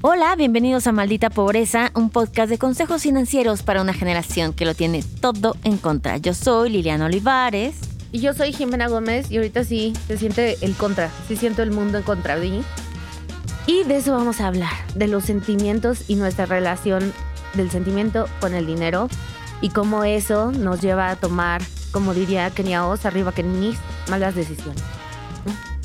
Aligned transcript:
Hola, 0.00 0.36
bienvenidos 0.36 0.86
a 0.86 0.92
Maldita 0.92 1.28
Pobreza, 1.28 1.90
un 1.92 2.10
podcast 2.10 2.48
de 2.50 2.56
consejos 2.56 3.02
financieros 3.02 3.64
para 3.64 3.82
una 3.82 3.92
generación 3.92 4.52
que 4.52 4.64
lo 4.64 4.76
tiene 4.76 5.02
todo 5.20 5.56
en 5.64 5.76
contra. 5.76 6.18
Yo 6.18 6.34
soy 6.34 6.70
Liliana 6.70 7.06
Olivares. 7.06 7.74
Y 8.12 8.20
yo 8.20 8.32
soy 8.32 8.52
Jimena 8.52 8.86
Gómez 8.86 9.28
y 9.28 9.38
ahorita 9.38 9.64
sí 9.64 9.94
se 10.06 10.16
siente 10.16 10.56
el 10.60 10.74
contra, 10.74 11.10
sí 11.26 11.34
siento 11.34 11.64
el 11.64 11.72
mundo 11.72 11.98
en 11.98 12.04
contra 12.04 12.38
de 12.38 12.48
mí. 12.48 12.62
Y 13.66 13.82
de 13.82 13.96
eso 13.96 14.12
vamos 14.12 14.40
a 14.40 14.46
hablar, 14.46 14.70
de 14.94 15.08
los 15.08 15.24
sentimientos 15.24 16.08
y 16.08 16.14
nuestra 16.14 16.46
relación 16.46 17.12
del 17.54 17.68
sentimiento 17.68 18.28
con 18.40 18.54
el 18.54 18.66
dinero 18.66 19.08
y 19.60 19.70
cómo 19.70 20.04
eso 20.04 20.52
nos 20.52 20.80
lleva 20.80 21.10
a 21.10 21.16
tomar, 21.16 21.60
como 21.90 22.14
diría 22.14 22.50
Kenia 22.50 22.86
Oz, 22.86 23.04
arriba 23.04 23.32
que 23.32 23.42
mis 23.42 23.76
malas 24.08 24.36
decisiones. 24.36 24.80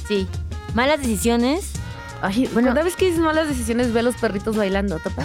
Sí, 0.07 0.27
malas 0.75 0.99
decisiones. 0.99 1.82
Ay, 2.25 2.47
bueno, 2.53 2.69
cada 2.69 2.83
vez 2.83 2.95
que 2.95 3.05
dices 3.07 3.19
malas 3.19 3.49
decisiones 3.49 3.91
ve 3.91 3.99
a 3.99 4.03
los 4.03 4.15
perritos 4.15 4.55
bailando, 4.55 4.97
topa. 4.99 5.23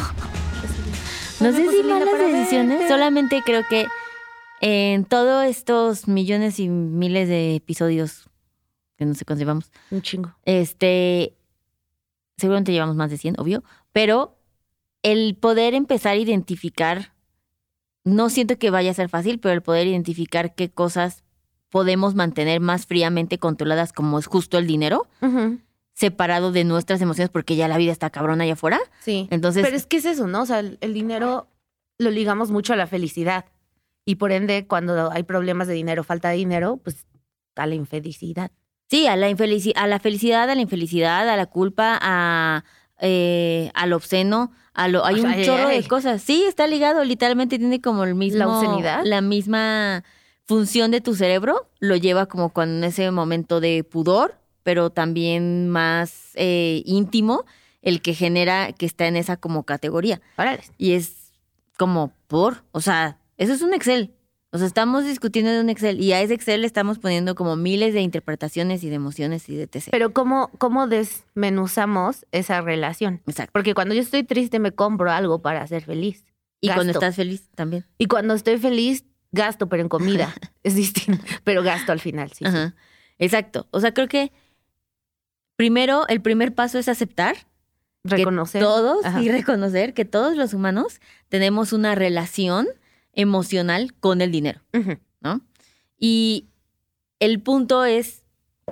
No 1.40 1.52
sé 1.52 1.68
si 1.70 1.82
malas 1.84 2.08
para 2.08 2.24
decisiones, 2.26 2.78
verte. 2.80 2.88
solamente 2.92 3.42
creo 3.46 3.62
que 3.70 3.86
en 4.60 5.04
todos 5.04 5.44
estos 5.44 6.08
millones 6.08 6.58
y 6.58 6.68
miles 6.68 7.28
de 7.28 7.54
episodios 7.54 8.24
que 8.96 9.04
no 9.04 9.14
sé 9.14 9.24
cuántos 9.24 9.38
llevamos, 9.38 9.70
Un 9.92 10.02
chingo. 10.02 10.34
este, 10.44 11.36
seguramente 12.36 12.72
llevamos 12.72 12.96
más 12.96 13.10
de 13.10 13.18
100, 13.18 13.36
obvio, 13.38 13.62
pero 13.92 14.36
el 15.04 15.36
poder 15.36 15.74
empezar 15.74 16.14
a 16.14 16.16
identificar, 16.16 17.12
no 18.02 18.28
siento 18.28 18.58
que 18.58 18.70
vaya 18.70 18.90
a 18.90 18.94
ser 18.94 19.08
fácil, 19.08 19.38
pero 19.38 19.54
el 19.54 19.62
poder 19.62 19.86
identificar 19.86 20.56
qué 20.56 20.68
cosas 20.68 21.22
podemos 21.68 22.16
mantener 22.16 22.58
más 22.58 22.86
fríamente 22.86 23.38
controladas, 23.38 23.92
como 23.92 24.18
es 24.18 24.26
justo 24.26 24.58
el 24.58 24.66
dinero, 24.66 25.06
separado 25.98 26.52
de 26.52 26.62
nuestras 26.62 27.00
emociones, 27.00 27.28
porque 27.30 27.56
ya 27.56 27.66
la 27.66 27.76
vida 27.76 27.90
está 27.90 28.10
cabrona 28.10 28.44
allá 28.44 28.52
afuera. 28.52 28.78
Sí. 29.00 29.26
Entonces, 29.30 29.64
Pero 29.64 29.76
es 29.76 29.84
que 29.86 29.96
es 29.96 30.04
eso, 30.04 30.28
¿no? 30.28 30.42
O 30.42 30.46
sea, 30.46 30.60
el, 30.60 30.78
el 30.80 30.94
dinero 30.94 31.48
lo 31.98 32.10
ligamos 32.10 32.52
mucho 32.52 32.72
a 32.72 32.76
la 32.76 32.86
felicidad. 32.86 33.46
Y 34.04 34.14
por 34.14 34.30
ende, 34.30 34.66
cuando 34.68 35.10
hay 35.10 35.24
problemas 35.24 35.66
de 35.66 35.74
dinero, 35.74 36.04
falta 36.04 36.28
de 36.30 36.36
dinero, 36.36 36.76
pues 36.82 37.04
a 37.56 37.66
la 37.66 37.74
infelicidad. 37.74 38.52
Sí, 38.88 39.08
a 39.08 39.16
la, 39.16 39.28
infelici- 39.28 39.72
a 39.74 39.88
la 39.88 39.98
felicidad, 39.98 40.48
a 40.48 40.54
la 40.54 40.60
infelicidad, 40.60 41.28
a 41.28 41.36
la 41.36 41.46
culpa, 41.46 41.98
a, 42.00 42.64
eh, 43.00 43.70
al 43.74 43.92
obsceno, 43.92 44.52
a 44.74 44.86
lo, 44.86 45.04
hay 45.04 45.16
O 45.16 45.22
sea, 45.22 45.36
un 45.36 45.42
chorro 45.42 45.68
de 45.68 45.82
cosas. 45.88 46.22
Sí, 46.22 46.44
está 46.46 46.68
ligado, 46.68 47.02
literalmente 47.04 47.58
tiene 47.58 47.80
como 47.80 48.04
el 48.04 48.14
mismo... 48.14 48.38
¿La 48.38 48.48
obscenidad? 48.48 49.02
La 49.04 49.20
misma 49.20 50.04
función 50.46 50.92
de 50.92 51.00
tu 51.00 51.14
cerebro, 51.16 51.68
lo 51.80 51.96
lleva 51.96 52.26
como 52.26 52.50
con 52.50 52.84
ese 52.84 53.10
momento 53.10 53.60
de 53.60 53.82
pudor, 53.84 54.36
pero 54.68 54.90
también 54.90 55.70
más 55.70 56.32
eh, 56.34 56.82
íntimo, 56.84 57.46
el 57.80 58.02
que 58.02 58.12
genera 58.12 58.70
que 58.74 58.84
está 58.84 59.06
en 59.06 59.16
esa 59.16 59.38
como 59.38 59.62
categoría. 59.62 60.20
Órale. 60.36 60.60
Y 60.76 60.92
es 60.92 61.32
como 61.78 62.12
por, 62.26 62.64
o 62.72 62.82
sea, 62.82 63.16
eso 63.38 63.54
es 63.54 63.62
un 63.62 63.72
Excel. 63.72 64.12
O 64.50 64.58
sea, 64.58 64.66
estamos 64.66 65.06
discutiendo 65.06 65.50
de 65.50 65.62
un 65.62 65.70
Excel 65.70 66.02
y 66.02 66.12
a 66.12 66.20
ese 66.20 66.34
Excel 66.34 66.60
le 66.60 66.66
estamos 66.66 66.98
poniendo 66.98 67.34
como 67.34 67.56
miles 67.56 67.94
de 67.94 68.02
interpretaciones 68.02 68.84
y 68.84 68.90
de 68.90 68.96
emociones 68.96 69.48
y 69.48 69.56
de 69.56 69.62
etc. 69.62 69.88
Pero 69.90 70.12
¿cómo, 70.12 70.50
¿cómo 70.58 70.86
desmenuzamos 70.86 72.26
esa 72.30 72.60
relación? 72.60 73.22
Exacto. 73.26 73.52
Porque 73.54 73.72
cuando 73.72 73.94
yo 73.94 74.02
estoy 74.02 74.22
triste 74.22 74.58
me 74.58 74.72
compro 74.72 75.10
algo 75.10 75.40
para 75.40 75.66
ser 75.66 75.82
feliz. 75.82 76.26
Y 76.60 76.68
cuando 76.68 76.92
estás 76.92 77.16
feliz 77.16 77.48
también. 77.54 77.86
Y 77.96 78.04
cuando 78.04 78.34
estoy 78.34 78.58
feliz, 78.58 79.06
gasto, 79.32 79.70
pero 79.70 79.80
en 79.82 79.88
comida. 79.88 80.34
es 80.62 80.74
distinto. 80.74 81.24
Pero 81.42 81.62
gasto 81.62 81.90
al 81.90 82.00
final, 82.00 82.32
sí. 82.34 82.44
sí. 82.44 82.58
Exacto. 83.18 83.66
O 83.70 83.80
sea, 83.80 83.94
creo 83.94 84.08
que 84.08 84.30
primero, 85.58 86.06
el 86.06 86.22
primer 86.22 86.54
paso 86.54 86.78
es 86.78 86.88
aceptar 86.88 87.36
Reconocer. 88.04 88.60
que 88.60 88.64
todos 88.64 89.04
Ajá. 89.04 89.20
y 89.20 89.28
reconocer 89.28 89.92
que 89.92 90.04
todos 90.04 90.36
los 90.36 90.54
humanos 90.54 91.00
tenemos 91.28 91.72
una 91.72 91.96
relación 91.96 92.68
emocional 93.12 93.92
con 93.98 94.20
el 94.20 94.30
dinero. 94.30 94.60
¿no? 95.20 95.40
Y 95.98 96.46
el 97.18 97.40
punto 97.40 97.84
es 97.84 98.22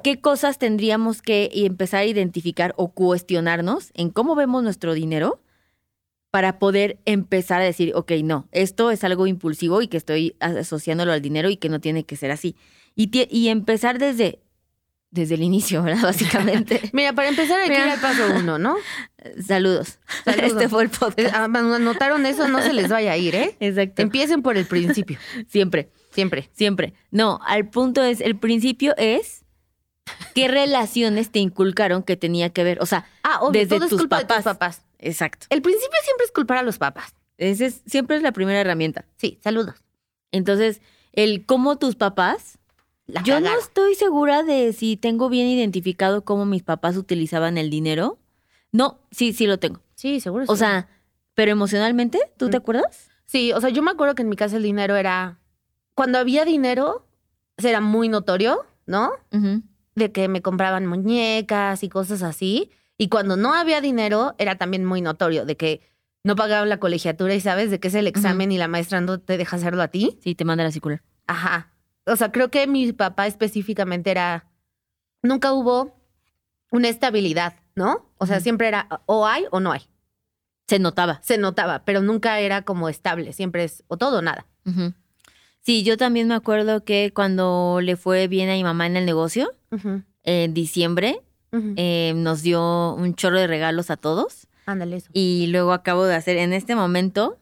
qué 0.04 0.20
cosas 0.20 0.58
tendríamos 0.58 1.22
que 1.22 1.50
empezar 1.52 2.02
a 2.02 2.04
identificar 2.06 2.72
o 2.76 2.92
cuestionarnos 2.92 3.90
en 3.94 4.10
cómo 4.10 4.36
vemos 4.36 4.62
nuestro 4.62 4.94
dinero 4.94 5.40
para 6.30 6.60
poder 6.60 7.00
empezar 7.04 7.62
a 7.62 7.64
decir, 7.64 7.92
ok, 7.96 8.12
no, 8.22 8.46
esto 8.52 8.92
es 8.92 9.02
algo 9.02 9.26
impulsivo 9.26 9.82
y 9.82 9.88
que 9.88 9.96
estoy 9.96 10.36
asociándolo 10.38 11.10
al 11.10 11.20
dinero 11.20 11.50
y 11.50 11.56
que 11.56 11.68
no 11.68 11.80
tiene 11.80 12.04
que 12.04 12.14
ser 12.14 12.30
así. 12.30 12.54
Y, 12.94 13.10
y 13.28 13.48
empezar 13.48 13.98
desde, 13.98 14.38
desde 15.16 15.34
el 15.34 15.42
inicio, 15.42 15.82
¿verdad? 15.82 16.02
Básicamente. 16.04 16.80
Mira, 16.92 17.12
para 17.12 17.28
empezar 17.28 17.58
hay 17.60 17.68
que 17.68 17.74
ir 17.74 17.80
al 17.80 18.00
paso 18.00 18.22
uno, 18.36 18.58
¿no? 18.58 18.76
Saludos. 19.44 19.98
Saludos. 20.24 20.44
Este 20.52 20.68
fue 20.68 20.84
el 20.84 20.90
podcast. 20.90 21.34
ah, 21.34 21.48
¿Notaron 21.48 22.24
eso? 22.26 22.46
No 22.46 22.62
se 22.62 22.72
les 22.72 22.88
vaya 22.88 23.12
a 23.12 23.16
ir, 23.16 23.34
¿eh? 23.34 23.56
Exacto. 23.58 24.02
Empiecen 24.02 24.42
por 24.42 24.56
el 24.56 24.66
principio, 24.66 25.18
Siempre. 25.48 25.90
siempre. 26.12 26.48
Siempre. 26.52 26.94
No, 27.10 27.40
al 27.44 27.68
punto 27.68 28.04
es, 28.04 28.20
el 28.20 28.36
principio 28.38 28.94
es 28.96 29.44
qué 30.34 30.46
relaciones 30.46 31.30
te 31.32 31.40
inculcaron 31.40 32.02
que 32.04 32.16
tenía 32.16 32.50
que 32.50 32.62
ver. 32.62 32.78
O 32.80 32.86
sea, 32.86 33.06
Ah, 33.24 33.40
obvio, 33.40 33.60
Desde 33.62 33.74
todo 33.76 33.84
es 33.84 33.90
tus 33.90 33.98
culpa 34.00 34.18
de 34.18 34.26
papás. 34.26 34.36
tus 34.44 34.52
papás. 34.52 34.82
exacto. 35.00 35.46
El 35.50 35.62
principio 35.62 35.98
siempre 36.04 36.24
es 36.26 36.30
culpar 36.32 36.58
a 36.58 36.62
los 36.62 36.78
papás. 36.78 37.12
Ese 37.38 37.66
es, 37.66 37.82
siempre 37.86 38.16
es 38.16 38.22
la 38.22 38.32
primera 38.32 38.60
herramienta. 38.60 39.04
Sí, 39.16 39.38
saludos. 39.42 39.74
Entonces, 40.30 40.80
el 41.12 41.44
cómo 41.44 41.76
tus 41.76 41.96
papás. 41.96 42.58
La 43.06 43.22
Yo 43.22 43.40
no 43.40 43.56
estoy 43.58 43.94
segura 43.94 44.42
de 44.42 44.72
si 44.72 44.96
tengo 44.96 45.28
bien 45.28 45.46
identificado 45.46 46.24
cómo 46.24 46.44
mis 46.44 46.62
papás 46.62 46.96
utilizaban 46.96 47.56
el 47.56 47.70
dinero. 47.70 48.18
No, 48.72 48.98
sí, 49.10 49.32
sí 49.32 49.46
lo 49.46 49.58
tengo. 49.58 49.80
Sí, 49.94 50.20
seguro. 50.20 50.44
O 50.48 50.54
sí. 50.56 50.60
sea, 50.60 50.88
pero 51.34 51.52
emocionalmente, 51.52 52.18
¿tú 52.36 52.50
te 52.50 52.58
Mm. 52.58 52.60
acuerdas? 52.62 53.08
Sí, 53.26 53.52
o 53.52 53.60
sea, 53.60 53.70
yo 53.70 53.82
me 53.82 53.90
acuerdo 53.92 54.14
que 54.14 54.22
en 54.22 54.28
mi 54.28 54.36
casa 54.36 54.56
el 54.56 54.62
dinero 54.64 54.96
era. 54.96 55.38
Cuando 55.94 56.18
había 56.18 56.44
dinero, 56.44 57.06
era 57.56 57.80
muy 57.80 58.08
notorio, 58.08 58.64
¿no? 58.86 59.10
De 59.94 60.12
que 60.12 60.28
me 60.28 60.42
compraban 60.42 60.86
muñecas 60.86 61.82
y 61.82 61.88
cosas 61.88 62.22
así. 62.22 62.70
Y 62.98 63.08
cuando 63.08 63.36
no 63.36 63.54
había 63.54 63.80
dinero, 63.80 64.34
era 64.38 64.56
también 64.56 64.84
muy 64.84 65.00
notorio, 65.00 65.44
de 65.46 65.56
que 65.56 65.80
no 66.24 66.34
pagaban 66.36 66.68
la 66.68 66.78
colegiatura 66.80 67.34
y 67.34 67.40
sabes 67.40 67.70
de 67.70 67.78
que 67.80 67.88
es 67.88 67.94
el 67.94 68.06
examen 68.08 68.50
y 68.52 68.58
la 68.58 68.68
maestra 68.68 69.00
no 69.00 69.18
te 69.20 69.38
deja 69.38 69.56
hacerlo 69.56 69.82
a 69.82 69.88
ti. 69.88 70.18
Sí, 70.22 70.34
te 70.34 70.44
manda 70.44 70.64
la 70.64 70.72
circular. 70.72 71.02
Ajá. 71.26 71.72
O 72.06 72.16
sea, 72.16 72.30
creo 72.30 72.50
que 72.50 72.66
mi 72.66 72.92
papá 72.92 73.26
específicamente 73.26 74.10
era. 74.10 74.46
Nunca 75.22 75.52
hubo 75.52 75.96
una 76.70 76.88
estabilidad, 76.88 77.54
¿no? 77.74 78.10
O 78.18 78.26
sea, 78.26 78.40
siempre 78.40 78.68
era 78.68 78.88
o 79.06 79.26
hay 79.26 79.44
o 79.50 79.60
no 79.60 79.72
hay. 79.72 79.82
Se 80.68 80.78
notaba. 80.78 81.20
Se 81.22 81.38
notaba, 81.38 81.84
pero 81.84 82.00
nunca 82.00 82.40
era 82.40 82.62
como 82.62 82.88
estable. 82.88 83.32
Siempre 83.32 83.64
es 83.64 83.84
o 83.88 83.96
todo 83.96 84.18
o 84.18 84.22
nada. 84.22 84.46
Sí, 85.62 85.82
yo 85.82 85.96
también 85.96 86.28
me 86.28 86.34
acuerdo 86.34 86.84
que 86.84 87.12
cuando 87.14 87.80
le 87.82 87.96
fue 87.96 88.28
bien 88.28 88.48
a 88.50 88.54
mi 88.54 88.64
mamá 88.64 88.86
en 88.86 88.96
el 88.96 89.06
negocio, 89.06 89.52
en 90.22 90.54
diciembre, 90.54 91.22
eh, 91.76 92.12
nos 92.16 92.42
dio 92.42 92.94
un 92.94 93.14
chorro 93.14 93.38
de 93.38 93.46
regalos 93.46 93.90
a 93.90 93.96
todos. 93.96 94.46
Ándale 94.66 94.96
eso. 94.96 95.10
Y 95.12 95.46
luego 95.48 95.72
acabo 95.72 96.04
de 96.04 96.14
hacer, 96.14 96.36
en 96.36 96.52
este 96.52 96.74
momento, 96.74 97.38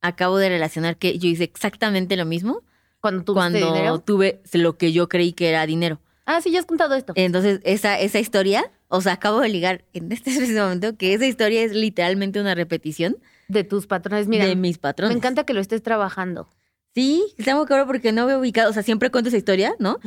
acabo 0.00 0.38
de 0.38 0.48
relacionar 0.48 0.96
que 0.96 1.18
yo 1.18 1.28
hice 1.28 1.44
exactamente 1.44 2.16
lo 2.16 2.24
mismo 2.24 2.62
Cuando 3.04 3.22
tuviste 3.22 3.60
cuando 3.60 3.74
dinero. 3.74 3.98
tuve 3.98 4.40
lo 4.54 4.78
que 4.78 4.90
yo 4.90 5.10
creí 5.10 5.34
que 5.34 5.50
era 5.50 5.66
dinero. 5.66 6.00
Ah, 6.24 6.40
sí, 6.40 6.50
ya 6.50 6.58
has 6.58 6.64
contado 6.64 6.94
esto. 6.94 7.12
Entonces, 7.16 7.60
esa, 7.64 8.00
esa 8.00 8.18
historia, 8.18 8.72
o 8.88 9.02
sea, 9.02 9.12
acabo 9.12 9.40
de 9.40 9.50
ligar 9.50 9.84
en 9.92 10.10
este 10.10 10.30
preciso 10.34 10.62
momento 10.62 10.96
que 10.96 11.12
esa 11.12 11.26
historia 11.26 11.62
es 11.62 11.72
literalmente 11.72 12.40
una 12.40 12.54
repetición 12.54 13.18
de 13.48 13.62
tus 13.62 13.86
patrones. 13.86 14.26
Mira, 14.26 14.46
de 14.46 14.56
mis 14.56 14.78
patrones. 14.78 15.14
me 15.14 15.18
encanta 15.18 15.44
que 15.44 15.52
lo 15.52 15.60
estés 15.60 15.82
trabajando. 15.82 16.48
Sí, 16.94 17.34
está 17.36 17.54
muy 17.54 17.66
cabrón 17.66 17.88
porque 17.88 18.10
no 18.10 18.24
veo 18.24 18.38
ubicado, 18.38 18.70
o 18.70 18.72
sea, 18.72 18.82
siempre 18.82 19.10
cuento 19.10 19.28
esa 19.28 19.36
historia, 19.36 19.74
¿no? 19.78 19.98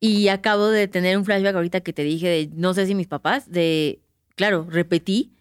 Y 0.00 0.26
acabo 0.26 0.66
de 0.66 0.88
tener 0.88 1.16
un 1.16 1.24
flashback 1.24 1.54
ahorita 1.54 1.82
que 1.82 1.92
te 1.92 2.02
dije 2.02 2.26
de, 2.28 2.50
no 2.52 2.74
sé 2.74 2.86
si 2.86 2.96
mis 2.96 3.06
papás, 3.06 3.48
de, 3.48 4.00
claro, 4.34 4.66
repetí 4.68 5.36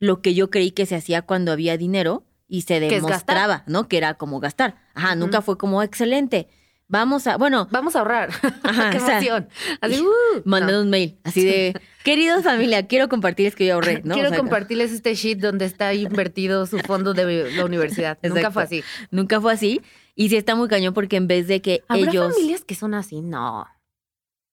lo 0.00 0.20
que 0.20 0.34
yo 0.34 0.50
creí 0.50 0.72
que 0.72 0.84
se 0.84 0.96
hacía 0.96 1.22
cuando 1.22 1.50
había 1.50 1.78
dinero 1.78 2.24
y 2.46 2.62
se 2.62 2.80
demostraba, 2.80 3.62
¿no? 3.66 3.88
Que 3.88 3.96
era 3.96 4.14
como 4.14 4.40
gastar. 4.40 4.76
Ajá, 5.00 5.14
nunca 5.14 5.40
fue 5.40 5.56
como 5.56 5.82
excelente. 5.82 6.46
Vamos 6.88 7.26
a, 7.28 7.36
bueno, 7.36 7.68
Vamos 7.70 7.94
a 7.94 8.00
ahorrar. 8.00 8.30
Ajá, 8.64 8.90
Qué 8.90 8.98
o 8.98 9.00
sea, 9.00 9.18
emoción. 9.18 9.48
Así, 9.80 10.00
uh, 10.02 10.42
mandando 10.44 10.78
no. 10.78 10.82
un 10.82 10.90
mail, 10.90 11.18
así 11.24 11.44
de, 11.44 11.80
queridos 12.04 12.42
familia, 12.42 12.86
quiero 12.86 13.08
compartirles 13.08 13.54
que 13.54 13.64
yo 13.66 13.74
ahorré, 13.74 14.02
¿no? 14.04 14.14
O 14.14 14.16
Quiero 14.16 14.30
sea, 14.30 14.38
compartirles 14.38 14.92
este 14.92 15.14
sheet 15.14 15.38
donde 15.38 15.64
está 15.64 15.94
invertido 15.94 16.66
su 16.66 16.78
fondo 16.80 17.14
de 17.14 17.50
la 17.54 17.64
universidad. 17.64 18.18
Nunca 18.22 18.50
fue 18.50 18.64
así. 18.64 18.84
Nunca 19.10 19.40
fue 19.40 19.52
así. 19.52 19.80
Y 20.16 20.28
sí 20.28 20.36
está 20.36 20.54
muy 20.54 20.68
cañón 20.68 20.92
porque 20.92 21.16
en 21.16 21.28
vez 21.28 21.46
de 21.46 21.62
que 21.62 21.82
¿Habrá 21.88 22.10
ellos, 22.10 22.34
familias 22.34 22.64
que 22.64 22.74
son 22.74 22.94
así? 22.94 23.22
No. 23.22 23.66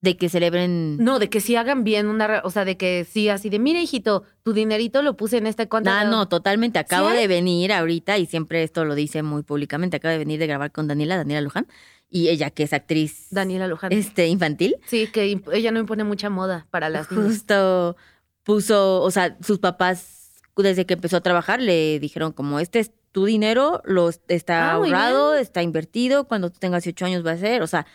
De 0.02 0.16
que 0.16 0.30
celebren... 0.30 0.98
No, 0.98 1.18
de 1.20 1.30
que 1.30 1.42
sí 1.42 1.56
hagan 1.56 1.84
bien 1.84 2.08
una, 2.08 2.42
o 2.44 2.52
sea, 2.52 2.66
de 2.66 2.78
que 2.78 3.06
sí 3.10 3.30
así 3.30 3.50
de, 3.50 3.58
mira, 3.60 3.82
hijito, 3.82 4.24
tu 4.44 4.54
dinerito 4.54 5.02
lo 5.02 5.18
puse 5.18 5.38
en 5.38 5.48
este 5.48 5.68
cuenta. 5.68 6.02
Ah, 6.02 6.04
no, 6.06 6.28
totalmente. 6.28 6.78
Acabo 6.80 7.10
de 7.10 7.28
venir 7.28 7.74
ahorita 7.74 8.18
y 8.20 8.26
siempre 8.28 8.62
esto 8.64 8.86
lo 8.86 8.94
dice 8.96 9.24
muy 9.24 9.42
públicamente. 9.44 9.98
Acabo 9.98 10.12
de 10.12 10.20
venir 10.20 10.40
de 10.40 10.48
grabar 10.48 10.72
con 10.72 10.88
Daniela, 10.88 11.18
Daniela 11.18 11.42
Luján, 11.42 11.68
y 12.10 12.30
ella 12.30 12.52
que 12.52 12.64
es 12.64 12.74
actriz 12.74 13.28
Daniela 13.32 13.68
Luján. 13.68 13.92
este, 13.92 14.28
infantil, 14.28 14.78
Sí, 14.86 15.08
que 15.08 15.42
ella 15.52 15.72
no 15.72 15.80
impone 15.80 16.04
mucha 16.04 16.30
moda 16.30 16.68
para 16.70 16.90
las 16.90 17.12
niñas. 17.12 17.28
justo 17.28 17.98
puso, 18.44 19.02
o 19.02 19.12
sea, 19.12 19.36
sus 19.42 19.60
papás 19.60 20.42
desde 20.56 20.86
que 20.86 20.94
empezó 20.96 21.18
a 21.18 21.22
trabajar, 21.22 21.62
le 21.62 22.00
dijeron 22.00 22.32
como, 22.32 22.60
este 22.60 22.80
es 22.80 22.92
tu 23.12 23.26
dinero, 23.26 23.82
lo 23.86 24.10
está 24.28 24.70
Ah, 24.70 24.74
ahorrado, 24.74 25.36
está 25.36 25.62
invertido, 25.62 26.28
cuando 26.28 26.50
tú 26.50 26.60
tengas 26.60 26.84
18 26.84 27.06
años 27.06 27.26
va 27.26 27.32
a 27.32 27.38
ser, 27.38 27.62
o 27.62 27.68
sea, 27.68 27.86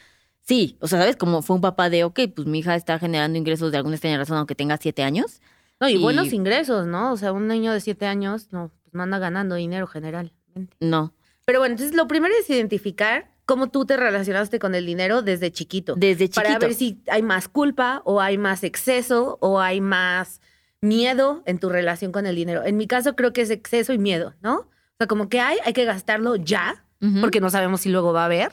sí, 0.43 0.77
o 0.81 0.89
sea, 0.89 0.99
¿sabes? 1.01 1.17
Como 1.17 1.43
fue 1.43 1.57
un 1.57 1.63
papá 1.63 1.89
de, 1.91 2.05
ok, 2.05 2.21
pues 2.35 2.47
mi 2.47 2.61
hija 2.61 2.75
está 2.77 2.99
generando 2.99 3.39
ingresos 3.39 3.71
de 3.73 3.79
alguna 3.79 3.97
extraña 3.97 4.19
razón, 4.19 4.37
aunque 4.37 4.55
tenga 4.55 4.77
7 4.77 5.03
años. 5.03 5.41
No, 5.81 5.89
y, 5.89 5.95
Y- 5.95 5.99
buenos 5.99 6.33
ingresos, 6.33 6.87
¿no? 6.87 7.13
O 7.13 7.17
sea, 7.17 7.33
un 7.33 7.49
niño 7.49 7.73
de 7.73 7.81
siete 7.81 8.07
años 8.07 8.49
no, 8.53 8.71
pues 8.83 8.95
no 8.95 9.03
anda 9.03 9.19
ganando 9.19 9.57
dinero 9.57 9.87
generalmente. 9.89 10.37
No, 10.81 11.13
Pero 11.45 11.59
bueno, 11.59 11.73
entonces 11.73 11.97
lo 11.97 12.07
primero 12.07 12.33
es 12.39 12.49
identificar 12.51 13.33
cómo 13.47 13.69
tú 13.71 13.85
te 13.85 13.97
relacionaste 13.97 14.61
con 14.61 14.77
el 14.77 14.87
dinero 14.87 15.23
desde 15.23 15.51
chiquito. 15.51 15.95
desde 15.97 16.29
chiquito. 16.29 16.41
Para 16.43 16.59
ver 16.61 16.75
si 16.75 17.03
hay 17.09 17.23
más 17.23 17.49
culpa 17.49 18.01
o 18.05 18.21
hay 18.21 18.39
más 18.39 18.63
exceso 18.63 19.39
o 19.41 19.59
hay 19.61 19.81
más 19.81 20.41
miedo 20.81 21.43
en 21.47 21.59
tu 21.59 21.69
relación 21.69 22.13
con 22.13 22.27
el 22.27 22.37
dinero. 22.37 22.63
En 22.65 22.77
mi 22.77 22.87
caso 22.87 23.17
creo 23.17 23.33
que 23.33 23.41
es 23.41 23.51
exceso 23.51 23.93
y 23.93 23.99
miedo, 23.99 24.35
¿no? 24.41 24.55
O 24.59 24.67
sea, 24.99 25.07
como 25.09 25.29
que 25.29 25.41
hay, 25.41 25.59
hay 25.65 25.73
que 25.73 25.85
gastarlo 25.85 26.37
ya, 26.37 26.85
porque 27.21 27.41
no 27.41 27.51
sabemos 27.51 27.81
si 27.81 27.89
luego 27.89 28.13
va 28.13 28.23
a 28.23 28.27
haber. 28.27 28.53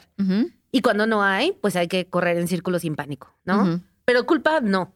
Y 0.71 0.81
cuando 0.81 1.07
no 1.07 1.23
hay, 1.23 1.53
pues 1.61 1.75
hay 1.75 1.87
que 1.87 2.05
correr 2.07 2.37
en 2.37 2.47
círculos 2.47 2.81
sin 2.83 2.95
pánico, 2.95 3.33
¿no? 3.45 3.61
ujú. 3.63 3.81
Pero 4.05 4.25
culpa, 4.25 4.59
no. 4.61 4.93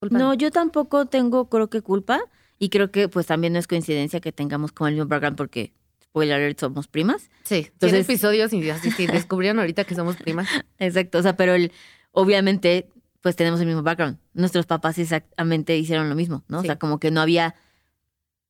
Culpa, 0.00 0.18
No, 0.18 0.34
yo 0.34 0.50
tampoco 0.50 1.06
tengo, 1.06 1.48
creo 1.48 1.68
que 1.70 1.82
culpa. 1.82 2.20
Y 2.60 2.70
creo 2.70 2.90
que 2.90 3.08
pues 3.08 3.26
también 3.26 3.52
no 3.52 3.58
es 3.60 3.68
coincidencia 3.68 4.20
que 4.20 4.32
tengamos 4.32 4.72
como 4.72 4.88
el 4.88 4.94
mismo 4.94 5.08
background 5.08 5.36
porque, 5.36 5.72
spoiler 6.02 6.36
alert, 6.36 6.58
somos 6.58 6.88
primas. 6.88 7.30
Sí, 7.44 7.68
Entonces- 7.72 8.04
episodios 8.04 8.52
y 8.52 8.68
así, 8.70 8.90
sí, 8.90 9.06
descubrieron 9.06 9.60
ahorita 9.60 9.84
que 9.84 9.94
somos 9.94 10.16
primas. 10.16 10.48
Exacto, 10.78 11.18
o 11.18 11.22
sea, 11.22 11.36
pero 11.36 11.54
el, 11.54 11.70
obviamente 12.12 12.88
pues 13.20 13.34
tenemos 13.36 13.60
el 13.60 13.66
mismo 13.66 13.82
background. 13.82 14.18
Nuestros 14.32 14.66
papás 14.66 14.98
exactamente 14.98 15.76
hicieron 15.76 16.08
lo 16.08 16.14
mismo, 16.14 16.44
¿no? 16.48 16.58
O 16.58 16.60
Sí. 16.62 16.66
sea, 16.68 16.78
como 16.78 16.98
que 17.00 17.10
no 17.10 17.20
había, 17.20 17.54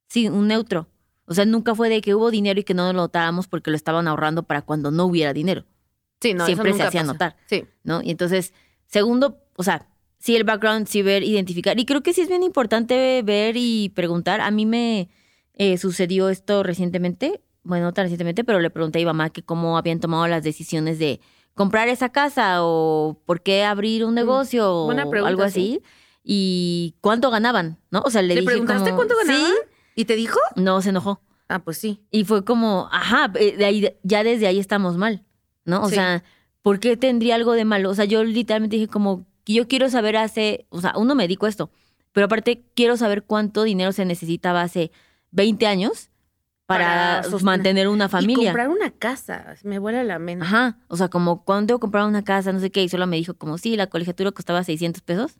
sí, 0.08 0.28
un 0.28 0.46
neutro. 0.48 0.88
O 1.26 1.34
sea, 1.34 1.44
nunca 1.46 1.74
fue 1.74 1.88
de 1.90 2.00
que 2.00 2.14
hubo 2.14 2.30
dinero 2.30 2.60
y 2.60 2.64
que 2.64 2.74
no 2.74 2.86
lo 2.86 2.92
notábamos 2.94 3.46
porque 3.48 3.70
lo 3.70 3.76
estaban 3.76 4.08
ahorrando 4.08 4.42
para 4.44 4.62
cuando 4.62 4.90
no 4.90 5.04
hubiera 5.04 5.32
dinero, 5.34 5.64
Sí, 6.20 6.34
no, 6.34 6.46
Siempre 6.46 6.72
se 6.74 6.82
hacía 6.82 7.02
notar. 7.02 7.36
Sí. 7.46 7.64
¿no? 7.84 8.02
Y 8.02 8.10
entonces, 8.10 8.52
segundo, 8.86 9.38
o 9.56 9.62
sea, 9.62 9.88
sí 10.18 10.36
el 10.36 10.44
background, 10.44 10.86
sí 10.88 11.02
ver, 11.02 11.22
identificar. 11.22 11.78
Y 11.78 11.84
creo 11.84 12.02
que 12.02 12.12
sí 12.12 12.22
es 12.22 12.28
bien 12.28 12.42
importante 12.42 13.22
ver 13.24 13.56
y 13.56 13.90
preguntar. 13.90 14.40
A 14.40 14.50
mí 14.50 14.66
me 14.66 15.08
eh, 15.54 15.78
sucedió 15.78 16.28
esto 16.28 16.62
recientemente, 16.62 17.42
bueno, 17.62 17.86
no 17.86 17.92
tan 17.92 18.04
recientemente, 18.04 18.44
pero 18.44 18.60
le 18.60 18.70
pregunté 18.70 18.98
a 18.98 19.00
mi 19.00 19.06
mamá 19.06 19.30
que 19.30 19.42
cómo 19.42 19.78
habían 19.78 20.00
tomado 20.00 20.26
las 20.26 20.42
decisiones 20.42 20.98
de 20.98 21.20
comprar 21.54 21.88
esa 21.88 22.08
casa 22.10 22.62
o 22.64 23.20
por 23.26 23.42
qué 23.42 23.64
abrir 23.64 24.04
un 24.04 24.14
negocio 24.14 24.72
o 24.72 24.84
Mm, 24.84 24.86
buena 24.86 25.10
pregunta, 25.10 25.28
algo 25.28 25.42
así. 25.42 25.82
Y 26.22 26.94
cuánto 27.00 27.30
ganaban, 27.30 27.78
¿no? 27.90 28.00
O 28.04 28.10
sea, 28.10 28.22
le, 28.22 28.28
¿Le 28.28 28.34
dije 28.36 28.46
preguntaste 28.46 28.90
como, 28.90 28.96
cuánto 28.96 29.16
ganaba? 29.16 29.38
Sí, 29.46 29.54
¿Y 29.94 30.04
te 30.04 30.14
dijo? 30.16 30.38
no, 30.56 30.80
se 30.82 30.90
enojó. 30.90 31.22
Ah, 31.48 31.60
pues 31.60 31.78
sí. 31.78 32.04
Y 32.10 32.24
fue 32.24 32.44
como, 32.44 32.88
ajá, 32.92 33.32
eh, 33.36 33.56
de 33.56 33.64
ahí, 33.64 33.88
ya 34.02 34.22
desde 34.22 34.46
ahí 34.46 34.58
estamos 34.58 34.96
mal, 34.98 35.24
¿no? 35.68 35.82
O 35.82 35.88
Sí. 35.88 35.94
sea, 35.96 36.24
¿por 36.62 36.80
qué 36.80 36.96
tendría 36.96 37.34
algo 37.36 37.52
de 37.52 37.64
malo? 37.64 37.90
O 37.90 37.94
sea, 37.94 38.04
yo 38.06 38.24
literalmente 38.24 38.76
dije 38.76 38.88
como, 38.88 39.26
yo 39.46 39.68
quiero 39.68 39.88
saber 39.88 40.16
hace, 40.16 40.66
o 40.70 40.80
sea, 40.80 40.94
uno 40.96 41.14
me 41.14 41.24
a 41.24 41.48
esto, 41.48 41.70
pero 42.12 42.26
aparte 42.26 42.64
quiero 42.74 42.96
saber 42.96 43.22
cuánto 43.22 43.62
dinero 43.62 43.92
se 43.92 44.04
necesitaba 44.04 44.62
hace 44.62 44.90
20 45.30 45.66
años 45.66 46.10
para, 46.66 47.22
mantener 47.42 47.88
una 47.88 48.06
Y 48.06 48.08
familia. 48.08 48.50
comprar 48.50 48.68
una 48.68 48.90
casa, 48.90 49.54
me 49.62 49.78
vuela 49.78 50.04
la 50.04 50.18
mente. 50.18 50.44
Ajá, 50.44 50.78
o 50.88 50.96
sea, 50.96 51.08
como, 51.08 51.44
¿cuándo 51.44 51.68
debo 51.72 51.80
comprar 51.80 52.06
una 52.06 52.24
casa? 52.24 52.52
No 52.52 52.60
sé 52.60 52.70
qué, 52.70 52.82
y 52.82 52.88
solo 52.88 53.06
me 53.06 53.16
dijo 53.16 53.34
como, 53.34 53.56
sí, 53.56 53.76
la 53.76 53.86
colegiatura 53.86 54.32
costaba 54.32 54.62
600 54.64 55.02
pesos. 55.02 55.38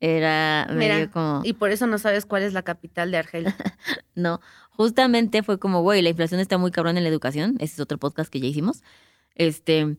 Era, 0.00 0.66
me 0.70 0.76
Mira, 0.76 0.96
dio 0.98 1.10
como... 1.10 1.40
Y 1.44 1.54
por 1.54 1.72
eso 1.72 1.88
no 1.88 1.98
sabes 1.98 2.24
cuál 2.26 2.44
es 2.44 2.52
la 2.52 2.62
capital 2.62 3.10
de 3.10 3.16
Argelia. 3.18 3.56
No, 4.14 4.40
justamente 4.70 5.44
fue 5.44 5.58
como, 5.60 5.82
güey, 5.82 6.02
la 6.02 6.08
inflación 6.08 6.40
está 6.40 6.58
muy 6.58 6.72
cabrón 6.72 6.96
en 6.96 7.04
la 7.04 7.08
educación. 7.08 7.54
Ese 7.60 7.74
es 7.74 7.80
otro 7.80 7.98
podcast 7.98 8.30
que 8.32 8.40
ya 8.40 8.48
hicimos. 8.48 8.82
Este, 9.38 9.96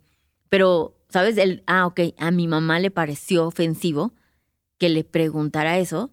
pero, 0.49 0.95
¿sabes? 1.09 1.37
El, 1.37 1.63
ah, 1.65 1.87
ok, 1.87 2.01
a 2.17 2.29
mi 2.29 2.47
mamá 2.47 2.79
le 2.79 2.91
pareció 2.91 3.47
ofensivo 3.47 4.13
que 4.77 4.89
le 4.89 5.03
preguntara 5.03 5.79
eso. 5.79 6.11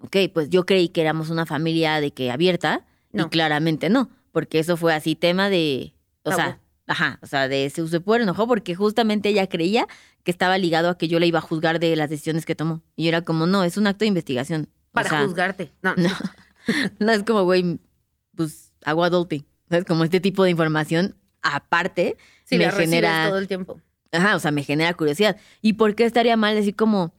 Ok, 0.00 0.16
pues 0.32 0.48
yo 0.50 0.64
creí 0.64 0.88
que 0.88 1.02
éramos 1.02 1.30
una 1.30 1.46
familia 1.46 2.00
de 2.00 2.12
que 2.12 2.30
abierta 2.30 2.86
y 3.12 3.22
claramente 3.24 3.88
no, 3.90 4.10
porque 4.32 4.58
eso 4.58 4.76
fue 4.76 4.92
así 4.92 5.14
tema 5.14 5.48
de, 5.48 5.94
o 6.24 6.30
Tabú. 6.30 6.42
sea, 6.42 6.60
ajá, 6.86 7.18
o 7.22 7.26
sea, 7.26 7.48
de 7.48 7.70
se 7.70 7.86
súper 7.86 8.20
enojó 8.20 8.46
porque 8.46 8.74
justamente 8.74 9.28
ella 9.28 9.46
creía 9.48 9.86
que 10.24 10.30
estaba 10.30 10.58
ligado 10.58 10.90
a 10.90 10.98
que 10.98 11.08
yo 11.08 11.20
la 11.20 11.26
iba 11.26 11.38
a 11.38 11.42
juzgar 11.42 11.78
de 11.78 11.94
las 11.96 12.10
decisiones 12.10 12.44
que 12.44 12.54
tomó. 12.54 12.82
Y 12.96 13.04
yo 13.04 13.08
era 13.10 13.22
como, 13.22 13.46
no, 13.46 13.62
es 13.62 13.76
un 13.76 13.86
acto 13.86 14.00
de 14.00 14.08
investigación. 14.08 14.68
O 14.90 14.92
Para 14.92 15.10
sea, 15.10 15.24
juzgarte. 15.24 15.72
No. 15.82 15.94
no, 15.96 16.10
no 16.98 17.12
es 17.12 17.22
como, 17.22 17.44
güey, 17.44 17.78
pues 18.34 18.72
hago 18.84 19.04
adulting. 19.04 19.46
¿Sabes? 19.68 19.84
Como 19.84 20.04
este 20.04 20.20
tipo 20.20 20.44
de 20.44 20.50
información, 20.50 21.14
aparte, 21.44 22.16
Si 22.44 22.58
me 22.58 22.64
la 22.66 22.72
genera. 22.72 23.28
todo 23.28 23.38
el 23.38 23.46
tiempo. 23.46 23.80
Ajá, 24.10 24.34
o 24.36 24.40
sea, 24.40 24.50
me 24.50 24.62
genera 24.62 24.94
curiosidad. 24.94 25.36
¿Y 25.60 25.74
por 25.74 25.94
qué 25.94 26.04
estaría 26.04 26.36
mal 26.36 26.54
decir 26.54 26.74
como, 26.74 27.12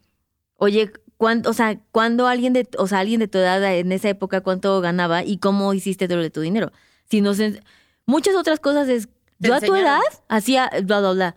oye, 0.56 0.92
cuánto, 1.18 1.50
o 1.50 1.54
sea, 1.54 1.80
cuando 1.92 2.28
alguien 2.28 2.54
de, 2.54 2.68
o 2.78 2.88
sea, 2.88 3.00
alguien 3.00 3.20
de 3.20 3.28
tu 3.28 3.38
edad 3.38 3.64
en 3.64 3.92
esa 3.92 4.10
época 4.10 4.42
cuánto 4.42 4.80
ganaba 4.82 5.24
y 5.24 5.38
cómo 5.38 5.74
hiciste 5.74 6.08
todo 6.08 6.20
de 6.20 6.30
tu 6.30 6.42
dinero? 6.42 6.72
Si 7.10 7.22
no 7.22 7.34
sé, 7.34 7.62
muchas 8.06 8.36
otras 8.36 8.60
cosas 8.60 8.90
es, 8.90 9.10
yo 9.40 9.54
a 9.54 9.62
tu 9.62 9.76
edad 9.76 10.00
hacía 10.28 10.70
bla, 10.84 11.00
bla, 11.02 11.12
bla. 11.12 11.36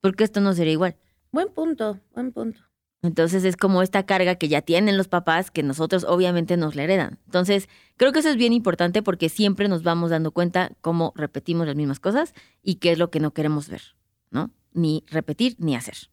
Porque 0.00 0.24
esto 0.24 0.40
no 0.40 0.54
sería 0.54 0.72
igual. 0.72 0.96
Buen 1.32 1.48
punto, 1.48 1.98
buen 2.14 2.32
punto. 2.32 2.60
Entonces 3.02 3.44
es 3.44 3.56
como 3.56 3.82
esta 3.82 4.04
carga 4.04 4.34
que 4.34 4.48
ya 4.48 4.60
tienen 4.60 4.96
los 4.96 5.06
papás 5.06 5.50
que 5.50 5.62
nosotros 5.62 6.04
obviamente 6.04 6.56
nos 6.56 6.74
la 6.74 6.82
heredan. 6.82 7.18
Entonces 7.26 7.68
creo 7.96 8.12
que 8.12 8.18
eso 8.18 8.28
es 8.28 8.36
bien 8.36 8.52
importante 8.52 9.02
porque 9.02 9.28
siempre 9.28 9.68
nos 9.68 9.84
vamos 9.84 10.10
dando 10.10 10.32
cuenta 10.32 10.72
cómo 10.80 11.12
repetimos 11.14 11.66
las 11.66 11.76
mismas 11.76 12.00
cosas 12.00 12.34
y 12.62 12.76
qué 12.76 12.92
es 12.92 12.98
lo 12.98 13.10
que 13.10 13.20
no 13.20 13.32
queremos 13.32 13.68
ver, 13.68 13.82
¿no? 14.30 14.50
Ni 14.72 15.04
repetir 15.06 15.54
ni 15.58 15.76
hacer. 15.76 16.10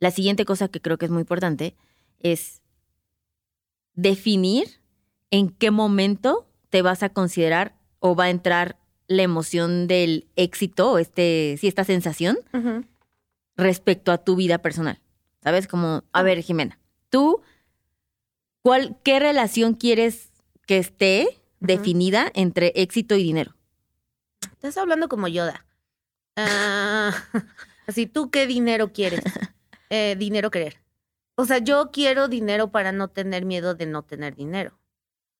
La 0.00 0.10
siguiente 0.10 0.44
cosa 0.44 0.68
que 0.68 0.80
creo 0.80 0.98
que 0.98 1.04
es 1.04 1.10
muy 1.10 1.20
importante 1.20 1.76
es 2.18 2.62
definir 3.94 4.80
en 5.30 5.50
qué 5.50 5.70
momento 5.70 6.48
te 6.70 6.82
vas 6.82 7.02
a 7.02 7.10
considerar 7.10 7.76
o 8.00 8.16
va 8.16 8.24
a 8.24 8.30
entrar 8.30 8.78
la 9.06 9.22
emoción 9.22 9.86
del 9.86 10.26
éxito 10.36 10.92
o 10.92 10.98
este, 10.98 11.56
sí, 11.60 11.68
esta 11.68 11.84
sensación 11.84 12.38
respecto 13.56 14.10
a 14.10 14.18
tu 14.18 14.36
vida 14.36 14.58
personal. 14.58 15.00
¿Sabes? 15.42 15.66
Como, 15.66 16.04
a 16.12 16.22
ver, 16.22 16.40
Jimena, 16.42 16.78
tú, 17.08 17.40
¿cuál, 18.62 18.96
¿qué 19.02 19.18
relación 19.20 19.74
quieres 19.74 20.30
que 20.66 20.78
esté 20.78 21.40
definida 21.60 22.30
entre 22.34 22.72
éxito 22.76 23.14
y 23.14 23.22
dinero? 23.22 23.54
Estás 24.52 24.76
hablando 24.76 25.08
como 25.08 25.28
Yoda. 25.28 25.66
Ah, 26.36 27.12
así, 27.86 28.06
¿tú 28.06 28.30
qué 28.30 28.46
dinero 28.46 28.92
quieres? 28.92 29.20
Eh, 29.92 30.14
dinero 30.16 30.52
querer. 30.52 30.76
O 31.34 31.44
sea, 31.44 31.58
yo 31.58 31.90
quiero 31.90 32.28
dinero 32.28 32.70
para 32.70 32.92
no 32.92 33.08
tener 33.08 33.44
miedo 33.44 33.74
de 33.74 33.86
no 33.86 34.04
tener 34.04 34.36
dinero. 34.36 34.78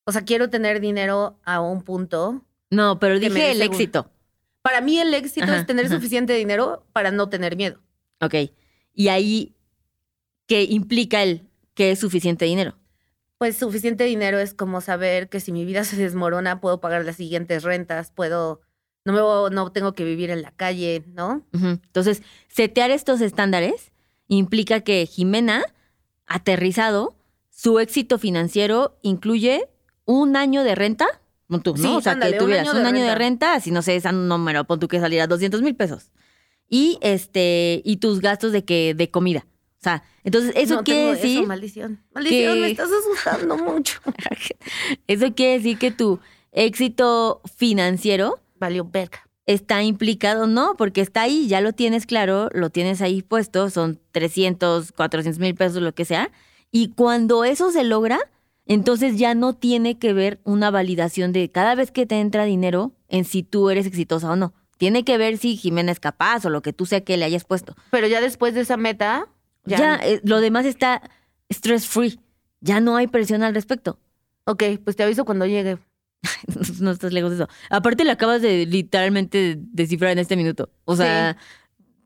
O 0.03 0.11
sea, 0.11 0.23
quiero 0.25 0.51
tener 0.51 0.81
dinero 0.81 1.39
a 1.45 1.61
un 1.61 1.83
punto. 1.83 2.45
No, 2.69 2.99
pero 2.99 3.21
dije 3.21 3.53
el 3.53 3.59
seguro. 3.59 3.77
éxito. 3.77 4.11
Para 4.61 4.81
mí 4.81 4.99
el 4.99 5.15
éxito 5.15 5.45
Ajá, 5.45 5.59
es 5.59 5.67
tener 5.67 5.87
ajá. 5.87 5.95
suficiente 5.95 6.33
dinero 6.33 6.85
para 6.93 7.13
no 7.13 7.29
tener 7.29 7.55
miedo. 7.55 7.79
Ok. 8.21 8.35
Y 8.93 9.07
ahí, 9.07 9.55
¿qué 10.51 10.65
implica 10.65 11.23
el 11.23 11.47
que 11.75 11.93
es 11.93 12.01
suficiente 12.01 12.45
dinero? 12.45 12.75
Pues 13.39 13.57
suficiente 13.57 14.03
dinero 14.05 14.41
es 14.41 14.53
como 14.53 14.81
saber 14.81 15.29
que 15.29 15.39
si 15.39 15.53
mi 15.53 15.65
vida 15.65 15.85
se 15.85 15.95
desmorona 15.97 16.61
puedo 16.61 16.81
pagar 16.81 17.05
las 17.05 17.15
siguientes 17.17 17.63
rentas, 17.63 18.11
puedo, 18.11 18.61
no 19.05 19.13
me 19.13 19.21
voy- 19.23 19.51
no 19.53 19.71
tengo 19.71 19.93
que 19.95 20.03
vivir 20.05 20.31
en 20.31 20.43
la 20.43 20.51
calle, 20.51 21.05
¿no? 21.15 21.47
Entonces, 21.53 22.23
setear 22.49 22.91
estos 22.91 23.21
estándares 23.21 23.93
implica 24.27 24.81
que 24.81 25.07
Jimena, 25.07 25.63
aterrizado, 26.27 27.17
su 27.51 27.79
éxito 27.79 28.19
financiero 28.19 28.99
incluye 29.03 29.69
un 30.05 30.37
año 30.37 30.65
de 30.65 30.75
renta. 30.75 31.07
Pon 31.49 31.63
tú, 31.63 31.75
¿no? 31.77 31.83
Sí, 31.83 31.89
o 31.97 32.01
sea, 32.01 32.13
ándale, 32.13 32.33
que 32.33 32.39
un 32.39 32.45
tuvieras 32.47 32.69
año 32.69 32.77
un 32.79 32.83
de 32.83 32.89
año 32.89 33.01
de 33.05 33.15
renta. 33.15 33.55
renta, 33.55 33.61
si 33.61 33.71
no 33.71 33.83
sé, 33.83 33.97
ese 33.97 34.13
número, 34.13 34.65
pon 34.65 34.79
tú 34.81 34.89
que 34.89 35.01
saliera 35.01 35.27
200 35.27 35.63
mil 35.63 35.75
pesos. 35.77 36.11
Y 36.69 36.99
este, 37.03 37.83
y 37.85 37.97
tus 37.97 38.21
gastos 38.21 38.53
de 38.53 38.65
que, 38.65 38.95
de 38.95 39.11
comida. 39.11 39.47
O 39.81 39.83
sea, 39.83 40.03
entonces, 40.25 40.53
eso 40.57 40.77
No 40.77 40.85
quiere 40.85 41.13
decir. 41.15 41.39
Eso, 41.39 41.47
maldición. 41.49 42.03
Maldición, 42.15 42.55
que- 42.55 42.61
me 42.61 42.71
estás 42.71 42.91
asustando 42.93 43.57
mucho. 43.57 43.99
eso 45.07 45.35
quiere 45.35 45.55
decir 45.55 45.79
que 45.79 45.91
tu 45.91 46.21
éxito 46.53 47.41
financiero 47.57 48.41
Valió 48.59 48.85
verga. 48.85 49.27
está 49.47 49.83
implicado, 49.83 50.47
no, 50.47 50.77
porque 50.77 51.01
está 51.01 51.23
ahí, 51.23 51.49
ya 51.49 51.61
lo 51.63 51.73
tienes 51.73 52.05
claro, 52.07 52.51
lo 52.53 52.69
tienes 52.71 53.01
ahí 53.01 53.23
puesto, 53.23 53.71
son 53.71 53.99
300, 54.13 54.93
400 54.93 55.39
mil 55.41 55.55
pesos, 55.55 55.81
lo 55.83 55.95
que 55.95 56.05
sea. 56.05 56.31
Y 56.71 56.89
cuando 56.91 57.45
eso 57.45 57.71
se 57.73 57.83
logra, 57.85 58.19
entonces 58.67 59.19
ya 59.19 59.35
no 59.35 59.55
tiene 59.55 59.99
que 59.99 60.13
ver 60.13 60.41
una 60.45 60.71
validación 60.71 61.33
de 61.33 61.51
cada 61.51 61.75
vez 61.75 61.91
que 61.91 62.05
te 62.07 62.21
entra 62.21 62.45
dinero 62.45 62.93
en 63.09 63.25
si 63.25 63.43
tú 63.43 63.71
eres 63.71 63.87
exitosa 63.87 64.31
o 64.31 64.37
no. 64.37 64.53
Tiene 64.77 65.05
que 65.05 65.19
ver 65.19 65.37
si 65.39 65.57
Jimena 65.57 65.91
es 65.93 66.01
capaz 66.01 66.45
o 66.45 66.51
lo 66.51 66.63
que 66.63 66.73
tú 66.73 66.87
sea 66.87 67.01
que 67.03 67.17
le 67.17 67.25
hayas 67.25 67.45
puesto. 67.45 67.75
Pero 67.91 68.07
ya 68.07 68.21
después 68.21 68.55
de 68.55 68.61
esa 68.61 68.77
meta, 68.77 69.27
ya. 69.65 69.79
Ya, 69.79 69.97
eh, 70.03 70.21
lo 70.25 70.41
demás 70.41 70.65
está 70.67 71.03
stress 71.51 71.87
free. 71.87 72.19
Ya 72.61 72.81
no 72.81 72.97
hay 72.97 73.07
presión 73.07 73.43
al 73.43 73.55
respecto. 73.55 73.99
Ok, 74.45 74.63
pues 74.85 74.97
te 74.97 75.03
aviso 75.03 75.25
cuando 75.25 75.47
llegue. 75.47 75.79
no 76.81 76.91
estás 76.91 77.13
lejos 77.13 77.31
de 77.31 77.37
eso. 77.37 77.49
Aparte, 77.71 78.05
lo 78.05 78.13
acabas 78.13 78.43
de 78.43 78.67
literalmente 78.67 79.57
descifrar 79.59 80.13
en 80.13 80.19
este 80.19 80.37
minuto. 80.37 80.71
O 80.85 80.97
sea, 80.97 81.37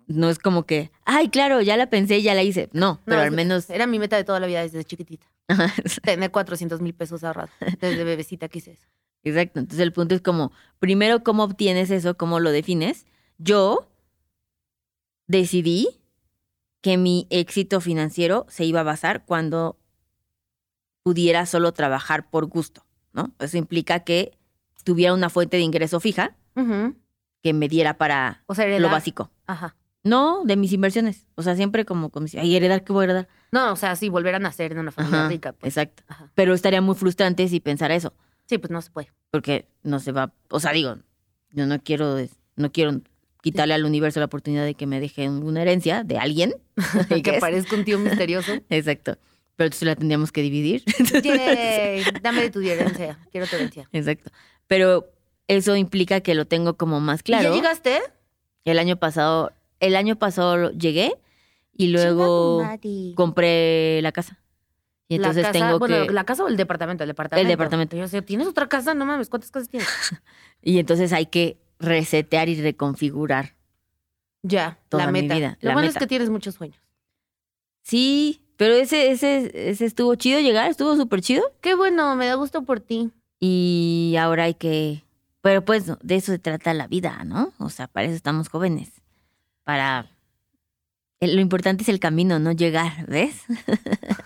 no 0.07 0.29
es 0.31 0.39
como 0.39 0.65
que, 0.65 0.93
ay, 1.05 1.29
claro, 1.31 1.61
ya 1.63 1.77
la 1.77 1.91
pensé, 1.91 2.23
ya 2.23 2.35
la 2.35 2.43
hice. 2.43 2.69
No, 2.73 3.01
pero 3.05 3.17
No, 3.17 3.23
al 3.23 3.29
es- 3.29 3.35
menos. 3.35 3.71
Era 3.71 3.87
mi 3.87 3.99
meta 3.99 4.17
de 4.17 4.25
toda 4.25 4.39
la 4.41 4.47
vida 4.47 4.63
desde 4.63 4.85
chiquitita. 4.85 5.27
Tener 6.03 6.31
400 6.31 6.81
mil 6.81 6.95
pesos 6.95 7.25
ahorrados. 7.25 7.51
Desde 7.81 8.05
bebecita 8.05 8.49
quise 8.49 8.73
eso. 8.73 8.87
Exacto. 9.25 9.59
Entonces 9.61 9.81
el 9.83 9.93
punto 9.93 10.15
es 10.15 10.21
como, 10.21 10.53
primero, 10.79 11.23
¿cómo 11.25 11.43
obtienes 11.45 11.91
eso? 11.91 12.17
¿Cómo 12.17 12.39
lo 12.41 12.51
defines? 12.53 13.07
Yo 13.39 13.89
decidí 15.27 15.89
que 16.85 16.99
mi 16.99 17.27
éxito 17.31 17.81
financiero 17.81 18.45
se 18.51 18.67
iba 18.67 18.81
a 18.81 18.83
basar 18.83 19.25
cuando 19.25 19.79
pudiera 21.03 21.47
solo 21.47 21.73
trabajar 21.73 22.29
por 22.29 22.45
gusto, 22.45 22.85
¿no? 23.15 23.33
Eso 23.39 23.57
implica 23.57 24.01
que 24.01 24.37
tuviera 24.85 25.15
una 25.15 25.31
fuente 25.31 25.57
de 25.57 25.63
ingreso 25.63 25.99
fija 25.99 26.37
que 27.43 27.53
me 27.55 27.69
diera 27.71 27.97
para 27.97 28.43
O 28.47 28.55
sea, 28.55 28.67
lo 28.79 28.91
básico. 28.91 29.31
Ajá. 29.47 29.77
No, 30.03 30.43
de 30.45 30.57
mis 30.57 30.75
inversiones. 30.75 31.27
O 31.37 31.43
sea, 31.43 31.57
siempre 31.57 31.87
como, 31.87 32.11
como 32.11 32.27
si, 32.29 32.39
ay, 32.39 32.55
heredar, 32.55 32.85
¿qué 32.85 32.93
voy 32.93 33.03
a 33.03 33.05
heredar? 33.05 33.29
No, 33.51 33.73
o 33.73 33.77
sea, 33.77 33.97
sí, 33.97 34.11
volver 34.11 34.35
a 34.35 34.39
nacer 34.39 34.73
en 34.73 34.79
una 34.81 34.93
familia 34.93 35.21
Ajá, 35.21 35.29
rica. 35.29 35.53
Pues. 35.55 35.73
Exacto. 35.75 36.03
Ajá. 36.07 36.31
Pero 36.35 36.53
estaría 36.53 36.83
muy 36.83 36.95
frustrante 36.97 37.49
si 37.49 37.61
pensara 37.61 37.95
eso, 37.95 38.13
Sí, 38.47 38.59
pues 38.59 38.71
no 38.71 38.83
se 38.83 38.91
puede. 38.91 39.11
porque 39.31 39.67
no 39.83 40.01
se 40.01 40.13
va, 40.13 40.35
o 40.51 40.61
sea, 40.61 40.73
digo, 40.73 40.99
yo 41.51 41.65
no 41.65 41.79
quiero, 41.81 42.17
no 42.57 42.71
quiero 42.73 43.01
quitarle 43.45 43.75
al 43.75 43.85
universo 43.85 44.21
la 44.21 44.27
oportunidad 44.27 44.65
de 44.65 44.75
que 44.75 44.87
me 44.87 45.01
deje 45.01 45.29
una 45.29 45.61
herencia 45.61 46.03
de 46.03 46.17
alguien. 46.17 46.55
I 47.15 47.21
que 47.21 47.35
parezca 47.35 47.77
un 47.77 47.85
tío 47.85 47.99
misterioso. 47.99 48.53
Exacto. 48.71 49.19
Pero 49.57 49.67
entonces 49.67 49.87
la 49.87 49.95
tendríamos 49.97 50.33
que 50.33 50.41
dividir. 50.41 50.83
Yay, 51.23 52.05
dame 52.23 52.41
de 52.41 52.51
tu 52.51 52.63
herencia. 52.63 53.19
Quiero 53.31 53.47
tu 53.47 53.57
herencia. 53.57 53.87
Exacto. 53.93 54.31
Pero 54.67 55.13
eso 55.47 55.77
implica 55.77 56.23
que 56.23 56.35
lo 56.35 56.47
tengo 56.47 56.79
como 56.79 57.01
más 57.01 57.21
¿Y 57.21 57.25
claro. 57.25 57.51
ya 57.51 57.55
llegaste? 57.55 58.01
El 58.65 58.79
año 58.79 58.97
pasado, 58.97 59.53
el 59.79 59.95
año 59.95 60.17
pasado 60.17 60.73
llegué 60.73 61.13
y 61.75 61.89
luego 61.89 62.67
compré 63.15 64.01
la 64.01 64.13
casa. 64.13 64.41
Y 65.07 65.17
entonces 65.17 65.43
la 65.43 65.53
casa, 65.53 65.67
tengo 65.67 65.79
bueno, 65.79 66.07
que 66.07 66.13
¿la 66.15 66.25
casa 66.25 66.45
o 66.45 66.49
el 66.49 66.57
departamento? 66.57 67.05
El 67.05 67.09
departamento. 67.09 67.47
departamento. 67.47 67.97
Yo 67.99 68.09
sé, 68.09 68.23
¿tienes 68.23 68.49
otra 68.49 68.71
casa? 68.71 68.95
No 68.95 69.05
mames, 69.05 69.29
¿cuántas 69.29 69.51
casas 69.51 69.69
tienes? 69.69 69.87
y 70.63 70.79
entonces 70.79 71.13
hay 71.13 71.27
que 71.27 71.59
resetear 71.85 72.49
y 72.49 72.61
reconfigurar. 72.61 73.55
Ya, 74.43 74.79
Toda 74.89 75.07
la 75.07 75.13
mi 75.13 75.23
meta. 75.23 75.35
vida, 75.35 75.59
Lo 75.61 75.69
la 75.69 75.75
bueno 75.75 75.87
meta. 75.87 75.99
es 75.99 76.03
que 76.03 76.07
tienes 76.07 76.31
muchos 76.31 76.55
sueños. 76.55 76.79
Sí, 77.83 78.43
pero 78.57 78.75
ese 78.75 79.11
ese 79.11 79.51
ese 79.71 79.85
estuvo 79.87 80.15
chido 80.15 80.41
llegar, 80.41 80.71
estuvo 80.71 80.97
súper 80.97 81.21
chido 81.21 81.43
Qué 81.61 81.75
bueno, 81.75 82.15
me 82.17 82.27
da 82.27 82.35
gusto 82.35 82.63
por 82.63 82.81
ti. 82.81 83.11
y 83.41 84.15
ahora 84.19 84.45
hay 84.45 84.55
que 84.55 85.03
pero 85.41 85.63
pues 85.65 85.85
de 86.03 86.15
eso 86.17 86.33
se 86.33 86.39
trata 86.39 86.73
la 86.73 86.87
vida, 86.87 87.23
¿no? 87.25 87.53
O 87.59 87.69
sea, 87.69 87.87
para 87.87 88.07
eso 88.07 88.15
estamos 88.17 88.49
jóvenes. 88.49 88.91
Para 89.65 90.11
lo 91.21 91.41
importante 91.41 91.83
es 91.83 91.89
el 91.89 92.01
camino, 92.01 92.39
no 92.39 92.53
llegar, 92.53 93.07
¿ves? 93.07 93.43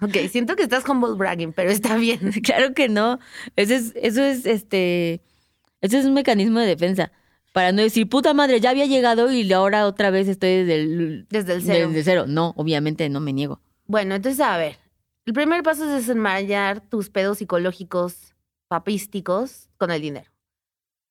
Ok, 0.00 0.16
siento 0.30 0.56
que 0.56 0.64
estás 0.64 0.86
humble 0.88 1.14
bragging, 1.16 1.52
pero 1.52 1.70
está 1.70 1.96
bien. 1.96 2.32
claro 2.44 2.74
que 2.74 2.88
no. 2.88 3.18
Eso 3.56 3.74
es, 3.74 3.92
eso 3.96 4.22
es, 4.22 4.44
este, 4.44 5.22
eso 5.84 5.98
es 5.98 6.06
un 6.06 6.14
mecanismo 6.14 6.60
de 6.60 6.66
defensa. 6.66 7.12
Para 7.52 7.70
no 7.72 7.82
decir, 7.82 8.08
puta 8.08 8.34
madre, 8.34 8.58
ya 8.60 8.70
había 8.70 8.86
llegado 8.86 9.30
y 9.30 9.52
ahora 9.52 9.86
otra 9.86 10.10
vez 10.10 10.26
estoy 10.26 10.64
desde 10.64 10.74
el, 10.80 11.26
Desde 11.30 11.54
el 11.54 11.62
cero. 11.62 11.88
desde 11.88 12.02
cero. 12.02 12.24
No, 12.26 12.52
obviamente 12.56 13.08
no 13.08 13.20
me 13.20 13.32
niego. 13.32 13.60
Bueno, 13.86 14.14
entonces, 14.14 14.40
a 14.40 14.56
ver. 14.56 14.78
El 15.26 15.34
primer 15.34 15.62
paso 15.62 15.84
es 15.84 15.92
desenmayar 15.92 16.80
tus 16.80 17.10
pedos 17.10 17.38
psicológicos 17.38 18.34
papísticos 18.68 19.68
con 19.76 19.90
el 19.90 20.00
dinero. 20.02 20.30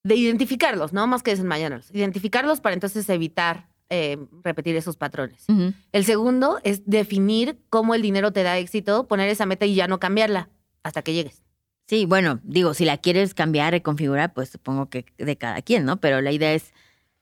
De 0.03 0.15
identificarlos, 0.15 0.91
no 0.91 1.07
más 1.07 1.23
que 1.23 1.31
desenmayarlos. 1.31 1.89
Identificarlos 1.91 2.59
para 2.59 2.73
entonces 2.73 3.07
evitar 3.09 3.69
eh, 3.89 4.17
repetir 4.43 4.75
esos 4.75 4.97
patrones. 4.97 5.45
El 5.91 6.03
segundo 6.03 6.59
es 6.63 6.81
definir 6.85 7.59
cómo 7.69 7.93
el 7.95 8.01
dinero 8.01 8.33
te 8.33 8.41
da 8.43 8.57
éxito, 8.57 9.07
poner 9.07 9.29
esa 9.29 9.45
meta 9.45 9.65
y 9.65 9.75
ya 9.75 9.87
no 9.87 9.99
cambiarla 9.99 10.49
hasta 10.81 11.03
que 11.03 11.13
llegues. 11.13 11.42
Sí, 11.85 12.05
bueno, 12.05 12.39
digo, 12.43 12.73
si 12.73 12.85
la 12.85 12.97
quieres 12.97 13.33
cambiar, 13.33 13.73
reconfigurar, 13.73 14.33
pues 14.33 14.49
supongo 14.49 14.89
que 14.89 15.05
de 15.17 15.37
cada 15.37 15.61
quien, 15.61 15.85
¿no? 15.85 15.97
Pero 15.97 16.21
la 16.21 16.31
idea 16.31 16.53
es 16.53 16.73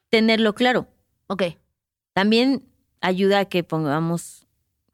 tenerlo 0.09 0.53
claro. 0.53 0.87
Ok. 1.27 1.43
También 2.13 2.63
ayuda 2.99 3.39
a 3.39 3.45
que 3.45 3.63
pongamos 3.63 4.45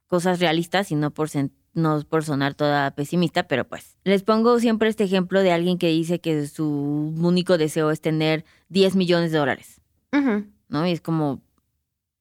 cosas 0.08 0.40
realistas 0.40 0.92
y 0.92 0.96
no 0.96 1.12
por, 1.12 1.30
no 1.74 2.02
por 2.08 2.24
sonar 2.24 2.56
toda 2.56 2.92
pesimista, 2.92 3.48
pero 3.48 3.68
pues 3.68 3.98
les 4.04 4.24
pongo 4.24 4.60
siempre 4.60 4.88
este 4.88 5.04
ejemplo 5.04 5.42
de 5.42 5.52
alguien 5.52 5.78
que 5.78 5.88
dice 5.88 6.20
que 6.20 6.48
su 6.48 7.14
único 7.18 7.58
deseo 7.58 7.92
es 7.92 8.00
tener 8.00 8.46
10 8.70 8.96
millones 8.96 9.32
de 9.32 9.38
dólares. 9.38 9.82
¿no? 10.70 10.88
Y 10.88 10.92
es 10.92 11.02
como, 11.02 11.42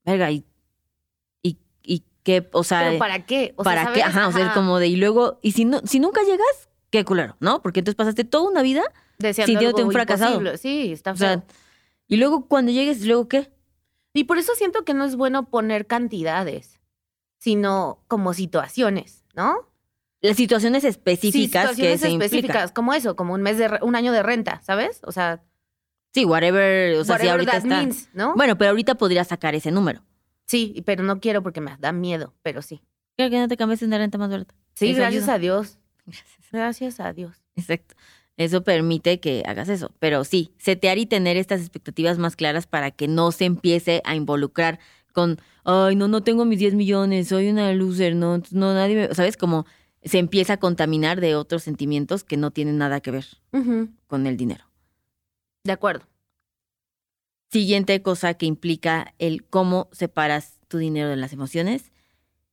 verga, 0.05 0.31
¿y, 0.31 0.45
y, 1.43 1.59
y 1.83 2.03
qué? 2.23 2.49
O 2.53 2.65
sea, 2.65 2.85
¿Pero 2.89 2.99
para 2.99 3.25
qué? 3.25 3.55
O 3.57 3.65
sea, 3.65 3.75
¿para 3.75 3.93
qué? 3.93 4.03
Ajá, 4.03 4.29
o 4.29 4.33
sea, 4.33 4.47
es 4.47 4.53
como 4.53 4.79
de, 4.79 4.89
y 4.89 4.97
luego, 4.97 5.39
y 5.43 5.53
si, 5.53 5.65
no, 5.65 5.81
si 5.85 6.01
nunca 6.01 6.23
llegas, 6.23 6.69
qué 6.91 7.05
culero, 7.05 7.37
¿no? 7.41 7.63
Porque 7.63 7.81
entonces 7.81 7.97
pasaste 7.97 8.25
toda 8.25 8.49
una 8.51 8.63
vida, 8.63 8.83
Deseando 9.19 9.51
sintiéndote 9.53 9.81
algo 9.83 9.89
un 9.89 9.93
fracasado. 9.93 10.31
imposible. 10.41 10.59
Sí, 10.59 10.93
está 10.93 11.13
o 11.13 11.17
feo. 11.17 11.29
sea, 11.29 11.45
y 12.09 12.17
luego 12.17 12.47
cuando 12.49 12.73
llegues, 12.73 13.05
¿luego 13.07 13.29
qué? 13.29 13.51
Y 14.13 14.25
por 14.25 14.39
eso 14.39 14.55
siento 14.55 14.85
que 14.85 14.95
no 14.95 15.05
es 15.05 15.17
bueno 15.17 15.49
poner 15.51 15.87
cantidades, 15.87 16.81
sino 17.39 18.03
como 18.09 18.33
situaciones, 18.35 19.25
¿no? 19.35 19.69
Las 20.23 20.37
situaciones 20.37 20.85
específicas 20.85 21.71
sí, 21.71 21.77
situaciones 21.77 22.01
que 22.01 22.09
se 22.09 22.13
específicas, 22.25 22.73
como 22.73 22.95
eso, 22.95 23.15
como 23.17 23.35
un 23.35 23.43
mes 23.43 23.59
de 23.59 23.79
un 23.83 23.95
año 23.95 24.13
de 24.13 24.23
renta, 24.23 24.61
¿sabes? 24.63 25.01
O 25.05 25.13
sea, 25.13 25.43
Sí, 26.15 26.25
whatever, 26.25 26.95
o 26.99 27.05
sea, 27.05 27.19
si 27.19 27.27
whatever 27.27 27.31
ahorita 27.33 27.53
that 27.53 27.63
está. 27.65 27.77
means, 27.79 28.09
¿no? 28.15 28.35
Bueno, 28.35 28.57
pero 28.57 28.71
ahorita 28.71 28.95
podría 28.95 29.23
sacar 29.25 29.55
ese 29.55 29.71
número. 29.71 30.03
Sí, 30.47 30.83
pero 30.87 31.03
no 31.05 31.21
quiero 31.21 31.43
porque 31.43 31.61
me 31.61 31.77
da 31.79 31.93
miedo, 31.93 32.33
pero 32.43 32.63
sí. 32.63 32.81
Creo 33.19 33.29
que 33.29 33.39
no 33.39 33.49
te 33.49 33.57
cambies 33.59 33.83
una 33.83 33.99
renta 33.99 34.17
más 34.17 34.31
barata. 34.31 34.55
Sí, 34.73 34.91
Eso 34.91 34.97
gracias 35.01 35.25
ayuda. 35.25 35.35
a 35.35 35.39
Dios. 35.39 35.79
Gracias 36.53 37.01
a 37.01 37.13
Dios. 37.13 37.37
Exacto. 37.57 37.95
Eso 38.37 38.63
permite 38.65 39.19
que 39.19 39.43
hagas 39.47 39.69
eso. 39.69 39.93
Pero 39.99 40.25
sí, 40.25 40.53
setear 40.59 40.99
y 40.99 41.07
tener 41.07 41.37
estas 41.37 41.61
expectativas 41.61 42.19
más 42.19 42.37
claras 42.37 42.67
para 42.67 42.91
que 42.91 43.09
no 43.09 43.33
se 43.33 43.47
empiece 43.47 44.03
a 44.05 44.15
involucrar 44.15 44.79
con, 45.13 45.39
ay, 45.65 45.97
no, 45.97 46.07
no 46.09 46.23
tengo 46.23 46.45
mis 46.45 46.59
10 46.59 46.75
millones, 46.75 47.29
soy 47.29 47.49
una 47.49 47.73
loser, 47.73 48.15
no, 48.15 48.43
no, 48.51 48.75
nadie 48.75 48.95
me. 49.09 49.15
¿Sabes? 49.15 49.39
Como 49.39 49.65
se 50.03 50.19
empieza 50.19 50.55
a 50.55 50.57
contaminar 50.59 51.21
de 51.23 51.35
otros 51.35 51.63
sentimientos 51.63 52.25
que 52.25 52.37
no 52.37 52.51
tienen 52.51 52.77
nada 52.77 53.01
que 53.01 53.11
ver 53.11 53.27
con 54.07 54.27
el 54.27 54.37
dinero. 54.37 54.65
De 55.65 55.73
acuerdo. 55.73 56.07
Siguiente 57.51 58.03
cosa 58.03 58.35
que 58.35 58.47
implica 58.47 59.15
el 59.19 59.45
cómo 59.45 59.89
separas 59.93 60.59
tu 60.69 60.79
dinero 60.79 61.09
de 61.09 61.17
las 61.17 61.33
emociones 61.33 61.93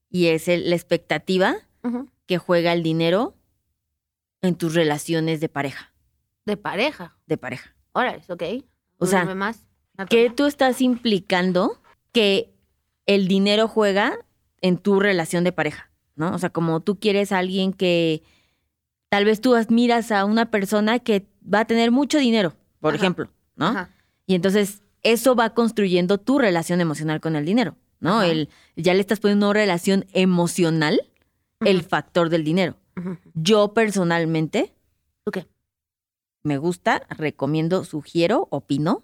y 0.10 0.27
es 0.27 0.48
el- 0.48 0.69
la 0.69 0.75
expectativa 0.75 1.55
que 2.25 2.38
juega 2.38 2.72
el 2.74 2.83
dinero 2.83 3.36
en 4.43 4.55
tus 4.55 4.75
relaciones 4.75 5.39
de 5.39 5.50
pareja, 5.50 5.91
De 6.45 6.57
pareja. 6.57 7.17
de 7.25 7.38
pareja. 7.38 7.75
Órale, 7.93 8.21
ok. 8.27 8.43
O 9.00 9.05
sea, 9.07 9.25
más. 9.33 9.65
¿Qué 10.09 10.29
tú 10.29 10.45
estás 10.45 10.81
implicando 10.81 11.81
que 12.12 12.53
el 13.05 13.27
dinero 13.27 13.67
juega 13.67 14.17
en 14.62 14.77
tu 14.77 15.00
relación 15.00 15.43
de 15.43 15.51
pareja? 15.51 15.89
¿No? 16.15 16.33
O 16.35 16.38
sea, 16.39 16.50
como 16.51 16.79
tú 16.81 17.00
quieres 17.00 17.31
a 17.31 17.39
alguien 17.39 17.73
que 17.73 18.21
tal 19.09 19.25
vez 19.25 19.41
tú 19.41 19.55
admiras 19.55 20.12
a 20.12 20.25
una 20.25 20.51
persona 20.51 21.00
que 21.00 21.25
va 21.51 21.62
a 21.62 21.65
tener 21.65 21.89
mucho 21.91 22.19
dinero, 22.19 22.53
por 22.79 22.93
Ajá. 22.93 23.01
ejemplo, 23.03 23.29
¿no? 23.55 23.67
Ajá. 23.67 23.89
Y 24.27 24.35
entonces 24.35 24.81
eso 25.01 25.35
va 25.35 25.53
construyendo 25.53 26.17
tu 26.17 26.38
relación 26.39 26.81
emocional 26.81 27.19
con 27.21 27.35
el 27.35 27.45
dinero, 27.45 27.75
¿no? 28.00 28.21
El, 28.23 28.50
ya 28.75 28.93
le 28.93 29.00
estás 29.01 29.19
poniendo 29.19 29.47
una 29.47 29.53
relación 29.59 30.05
emocional, 30.13 31.01
el 31.62 31.83
factor 31.83 32.29
del 32.29 32.43
dinero. 32.43 32.75
Yo 33.33 33.73
personalmente 33.73 34.73
me 36.43 36.57
gusta, 36.57 37.05
recomiendo, 37.09 37.85
sugiero, 37.85 38.47
opino, 38.51 39.03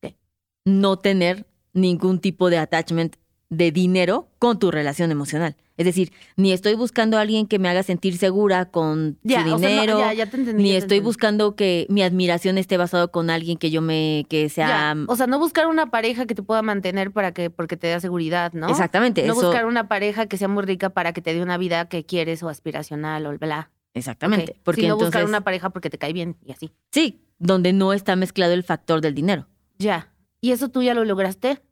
¿Qué? 0.00 0.16
no 0.64 0.98
tener 0.98 1.46
ningún 1.74 2.18
tipo 2.18 2.48
de 2.48 2.58
attachment 2.58 3.16
de 3.50 3.72
dinero 3.72 4.28
con 4.38 4.58
tu 4.58 4.70
relación 4.70 5.10
emocional. 5.10 5.56
Es 5.78 5.84
decir, 5.86 6.12
ni 6.36 6.52
estoy 6.52 6.74
buscando 6.74 7.16
a 7.18 7.20
alguien 7.20 7.46
que 7.46 7.58
me 7.60 7.68
haga 7.68 7.82
sentir 7.84 8.18
segura 8.18 8.66
con 8.70 9.16
Ya, 9.22 9.44
su 9.44 9.54
o 9.54 9.58
sea, 9.58 9.68
no, 9.68 9.74
dinero, 9.74 9.98
ya, 10.00 10.12
ya 10.12 10.26
te 10.28 10.36
entendí. 10.36 10.62
ni 10.62 10.70
estoy 10.72 10.82
entendí. 10.98 11.04
buscando 11.04 11.54
que 11.54 11.86
mi 11.88 12.02
admiración 12.02 12.58
esté 12.58 12.76
basado 12.76 13.10
con 13.12 13.30
alguien 13.30 13.56
que 13.58 13.70
yo 13.70 13.80
me, 13.80 14.26
que 14.28 14.48
sea... 14.48 14.96
O 15.06 15.14
sea, 15.16 15.26
no 15.28 15.38
buscar 15.38 15.68
una 15.68 15.90
pareja 15.90 16.26
que 16.26 16.34
te 16.34 16.42
pueda 16.42 16.62
mantener 16.62 17.12
para 17.12 17.32
que, 17.32 17.48
porque 17.48 17.76
te 17.76 17.86
da 17.88 18.00
seguridad, 18.00 18.52
¿no? 18.54 18.68
Exactamente, 18.68 19.24
No 19.26 19.34
eso, 19.34 19.42
buscar 19.42 19.66
una 19.66 19.86
pareja 19.88 20.26
que 20.26 20.36
sea 20.36 20.48
muy 20.48 20.64
rica 20.64 20.90
para 20.90 21.12
que 21.12 21.22
te 21.22 21.32
dé 21.32 21.40
una 21.42 21.56
vida 21.58 21.88
que 21.88 22.04
quieres 22.04 22.42
o 22.42 22.48
aspiracional 22.48 23.24
o 23.26 23.38
bla. 23.38 23.70
exactamente. 23.94 24.52
Ok. 24.56 24.60
Porque 24.64 24.80
Sino 24.82 24.94
entonces, 24.94 25.14
buscar 25.14 25.28
una 25.28 25.42
pareja 25.42 25.70
porque 25.70 25.90
te 25.90 25.96
cae 25.98 26.12
bien 26.12 26.36
y 26.44 26.52
así. 26.52 26.72
sí, 26.90 27.22
donde 27.38 27.72
no 27.72 27.92
está 27.92 28.16
mezclado 28.16 28.52
el 28.52 28.64
factor 28.64 29.00
del 29.00 29.14
dinero. 29.14 29.46
Ya. 29.78 30.12
¿Y 30.40 30.50
eso 30.50 30.68
tú 30.70 30.82
ya 30.82 30.92
lo 30.92 31.04
lograste? 31.04 31.62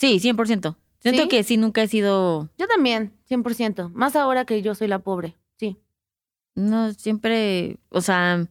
Sí, 0.00 0.18
100%. 0.18 0.74
Siento 1.02 1.22
¿Sí? 1.22 1.28
que 1.28 1.42
sí, 1.42 1.56
nunca 1.56 1.82
he 1.82 1.88
sido... 1.88 2.48
Yo 2.56 2.68
también, 2.68 3.12
100%. 3.28 3.90
Más 3.92 4.14
ahora 4.14 4.44
que 4.44 4.62
yo 4.62 4.74
soy 4.76 4.86
la 4.86 5.00
pobre. 5.00 5.36
Sí. 5.58 5.76
No, 6.54 6.92
siempre, 6.92 7.78
o 7.88 8.00
sea, 8.00 8.46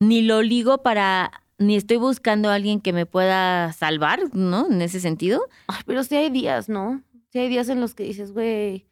ni 0.00 0.22
lo 0.22 0.42
ligo 0.42 0.82
para, 0.82 1.30
ni 1.56 1.76
estoy 1.76 1.98
buscando 1.98 2.50
a 2.50 2.54
alguien 2.54 2.80
que 2.80 2.92
me 2.92 3.06
pueda 3.06 3.72
salvar, 3.72 4.34
¿no? 4.34 4.66
En 4.68 4.82
ese 4.82 4.98
sentido. 4.98 5.40
Ay, 5.68 5.82
pero 5.86 6.02
sí 6.02 6.16
hay 6.16 6.30
días, 6.30 6.68
¿no? 6.68 7.02
Sí 7.30 7.38
hay 7.38 7.48
días 7.48 7.68
en 7.68 7.80
los 7.80 7.94
que 7.94 8.02
dices, 8.02 8.32
güey. 8.32 8.88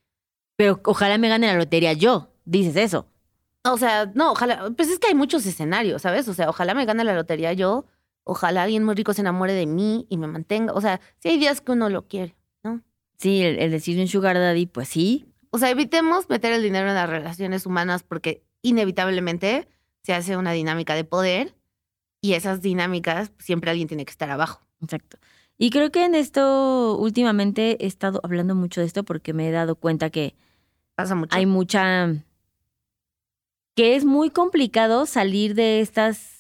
Pero 0.57 0.81
ojalá 0.85 1.19
me 1.19 1.29
gane 1.29 1.49
la 1.49 1.55
lotería 1.59 1.93
yo, 1.93 2.29
dices 2.45 2.77
eso. 2.77 3.07
O 3.65 3.79
sea, 3.79 4.11
no, 4.15 4.33
ojalá. 4.33 4.71
Pues 4.77 4.89
es 4.91 4.99
que 4.99 5.09
hay 5.09 5.15
muchos 5.15 5.45
escenarios, 5.45 6.03
¿sabes? 6.03 6.29
O 6.29 6.35
sea, 6.35 6.49
ojalá 6.49 6.73
me 6.75 6.85
gane 6.85 7.03
la 7.03 7.15
lotería 7.15 7.53
yo. 7.53 7.85
Ojalá 8.29 8.65
alguien 8.65 8.83
muy 8.83 8.97
rico 8.97 9.13
se 9.15 9.21
enamore 9.21 9.53
de 9.53 9.67
mí 9.67 10.05
y 10.11 10.19
me 10.19 10.27
mantenga. 10.27 10.73
O 10.73 10.81
sea, 10.81 11.01
sí 11.21 11.29
hay 11.29 11.39
días 11.39 11.61
que 11.61 11.71
uno 11.73 11.89
lo 11.89 12.09
quiere, 12.09 12.35
¿no? 12.65 12.83
Sí, 13.19 13.43
el, 13.43 13.59
el 13.61 13.71
decir 13.71 13.99
un 14.01 14.09
sugar 14.09 14.37
daddy, 14.37 14.67
pues 14.67 14.89
sí. 14.89 15.27
O 15.51 15.59
sea, 15.59 15.71
evitemos 15.71 16.29
meter 16.29 16.53
el 16.53 16.63
dinero 16.63 16.89
en 16.89 16.95
las 16.97 17.09
relaciones 17.09 17.67
humanas 17.67 18.03
porque 18.03 18.43
inevitablemente 18.63 19.69
se 20.03 20.13
hace 20.13 20.37
una 20.37 20.51
dinámica 20.53 20.95
de 20.97 21.05
poder 21.05 21.55
y 22.21 22.33
esas 22.35 22.61
dinámicas 22.61 23.31
siempre 23.39 23.71
alguien 23.71 23.87
tiene 23.89 24.05
que 24.05 24.11
estar 24.11 24.29
abajo. 24.31 24.61
Exacto. 24.83 25.19
Y 25.57 25.71
creo 25.71 25.91
que 25.93 26.05
en 26.05 26.15
esto 26.15 26.97
últimamente 26.99 27.83
he 27.83 27.87
estado 27.87 28.21
hablando 28.25 28.55
mucho 28.57 28.81
de 28.81 28.87
esto 28.89 29.05
porque 29.05 29.33
me 29.33 29.49
he 29.49 29.53
dado 29.53 29.77
cuenta 29.77 30.11
que 30.11 30.35
Pasa 30.97 31.15
mucho. 31.15 31.35
hay 31.37 31.47
mucha... 31.47 32.13
que 33.75 33.97
es 33.97 34.05
muy 34.05 34.31
complicado 34.31 35.07
salir 35.07 35.55
de 35.55 35.81
estas 35.81 36.36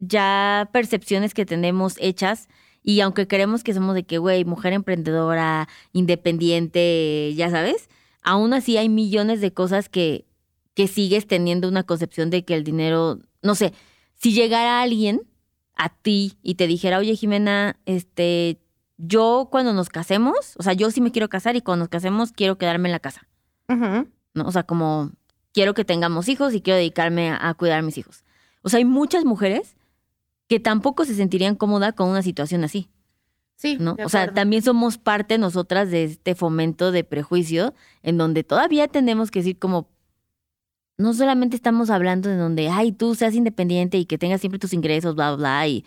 ya 0.00 0.68
percepciones 0.72 1.34
que 1.34 1.46
tenemos 1.46 1.94
hechas 1.98 2.48
y 2.82 3.00
aunque 3.00 3.28
creemos 3.28 3.62
que 3.62 3.74
somos 3.74 3.94
de 3.94 4.04
que, 4.04 4.18
güey, 4.18 4.44
mujer 4.44 4.72
emprendedora, 4.72 5.68
independiente, 5.92 7.32
ya 7.36 7.50
sabes, 7.50 7.88
aún 8.22 8.54
así 8.54 8.76
hay 8.78 8.88
millones 8.88 9.40
de 9.40 9.52
cosas 9.52 9.88
que, 9.88 10.24
que 10.74 10.88
sigues 10.88 11.26
teniendo 11.26 11.68
una 11.68 11.82
concepción 11.82 12.30
de 12.30 12.44
que 12.44 12.54
el 12.54 12.64
dinero, 12.64 13.18
no 13.42 13.54
sé, 13.54 13.74
si 14.14 14.32
llegara 14.32 14.80
alguien 14.80 15.22
a 15.76 15.90
ti 15.90 16.38
y 16.42 16.54
te 16.54 16.66
dijera, 16.66 16.98
oye 16.98 17.16
Jimena, 17.16 17.78
este, 17.84 18.58
yo 18.96 19.48
cuando 19.50 19.74
nos 19.74 19.90
casemos, 19.90 20.54
o 20.58 20.62
sea, 20.62 20.72
yo 20.72 20.90
sí 20.90 21.00
me 21.02 21.12
quiero 21.12 21.28
casar 21.28 21.56
y 21.56 21.60
cuando 21.60 21.84
nos 21.84 21.90
casemos 21.90 22.32
quiero 22.32 22.56
quedarme 22.56 22.88
en 22.88 22.92
la 22.92 23.00
casa. 23.00 23.26
¿no? 24.34 24.46
O 24.46 24.52
sea, 24.52 24.62
como 24.62 25.12
quiero 25.52 25.74
que 25.74 25.84
tengamos 25.84 26.28
hijos 26.28 26.54
y 26.54 26.60
quiero 26.60 26.78
dedicarme 26.78 27.30
a, 27.30 27.48
a 27.48 27.54
cuidar 27.54 27.78
a 27.78 27.82
mis 27.82 27.98
hijos. 27.98 28.24
O 28.62 28.68
sea, 28.68 28.78
hay 28.78 28.84
muchas 28.84 29.24
mujeres 29.24 29.76
que 30.50 30.58
tampoco 30.58 31.04
se 31.04 31.14
sentirían 31.14 31.54
cómodas 31.54 31.94
con 31.94 32.08
una 32.08 32.22
situación 32.22 32.64
así, 32.64 32.88
Sí, 33.54 33.76
¿no? 33.78 33.94
O 34.04 34.08
sea, 34.08 34.32
también 34.34 34.62
somos 34.62 34.98
parte 34.98 35.38
nosotras 35.38 35.90
de 35.92 36.02
este 36.02 36.34
fomento 36.34 36.90
de 36.90 37.04
prejuicio 37.04 37.72
en 38.02 38.18
donde 38.18 38.42
todavía 38.42 38.88
tenemos 38.88 39.30
que 39.30 39.40
decir 39.40 39.58
como, 39.60 39.86
no 40.98 41.14
solamente 41.14 41.54
estamos 41.54 41.88
hablando 41.88 42.28
de 42.28 42.36
donde, 42.36 42.68
ay, 42.68 42.90
tú 42.90 43.14
seas 43.14 43.36
independiente 43.36 43.96
y 43.96 44.06
que 44.06 44.18
tengas 44.18 44.40
siempre 44.40 44.58
tus 44.58 44.72
ingresos, 44.72 45.14
bla, 45.14 45.36
bla, 45.36 45.68
y, 45.68 45.84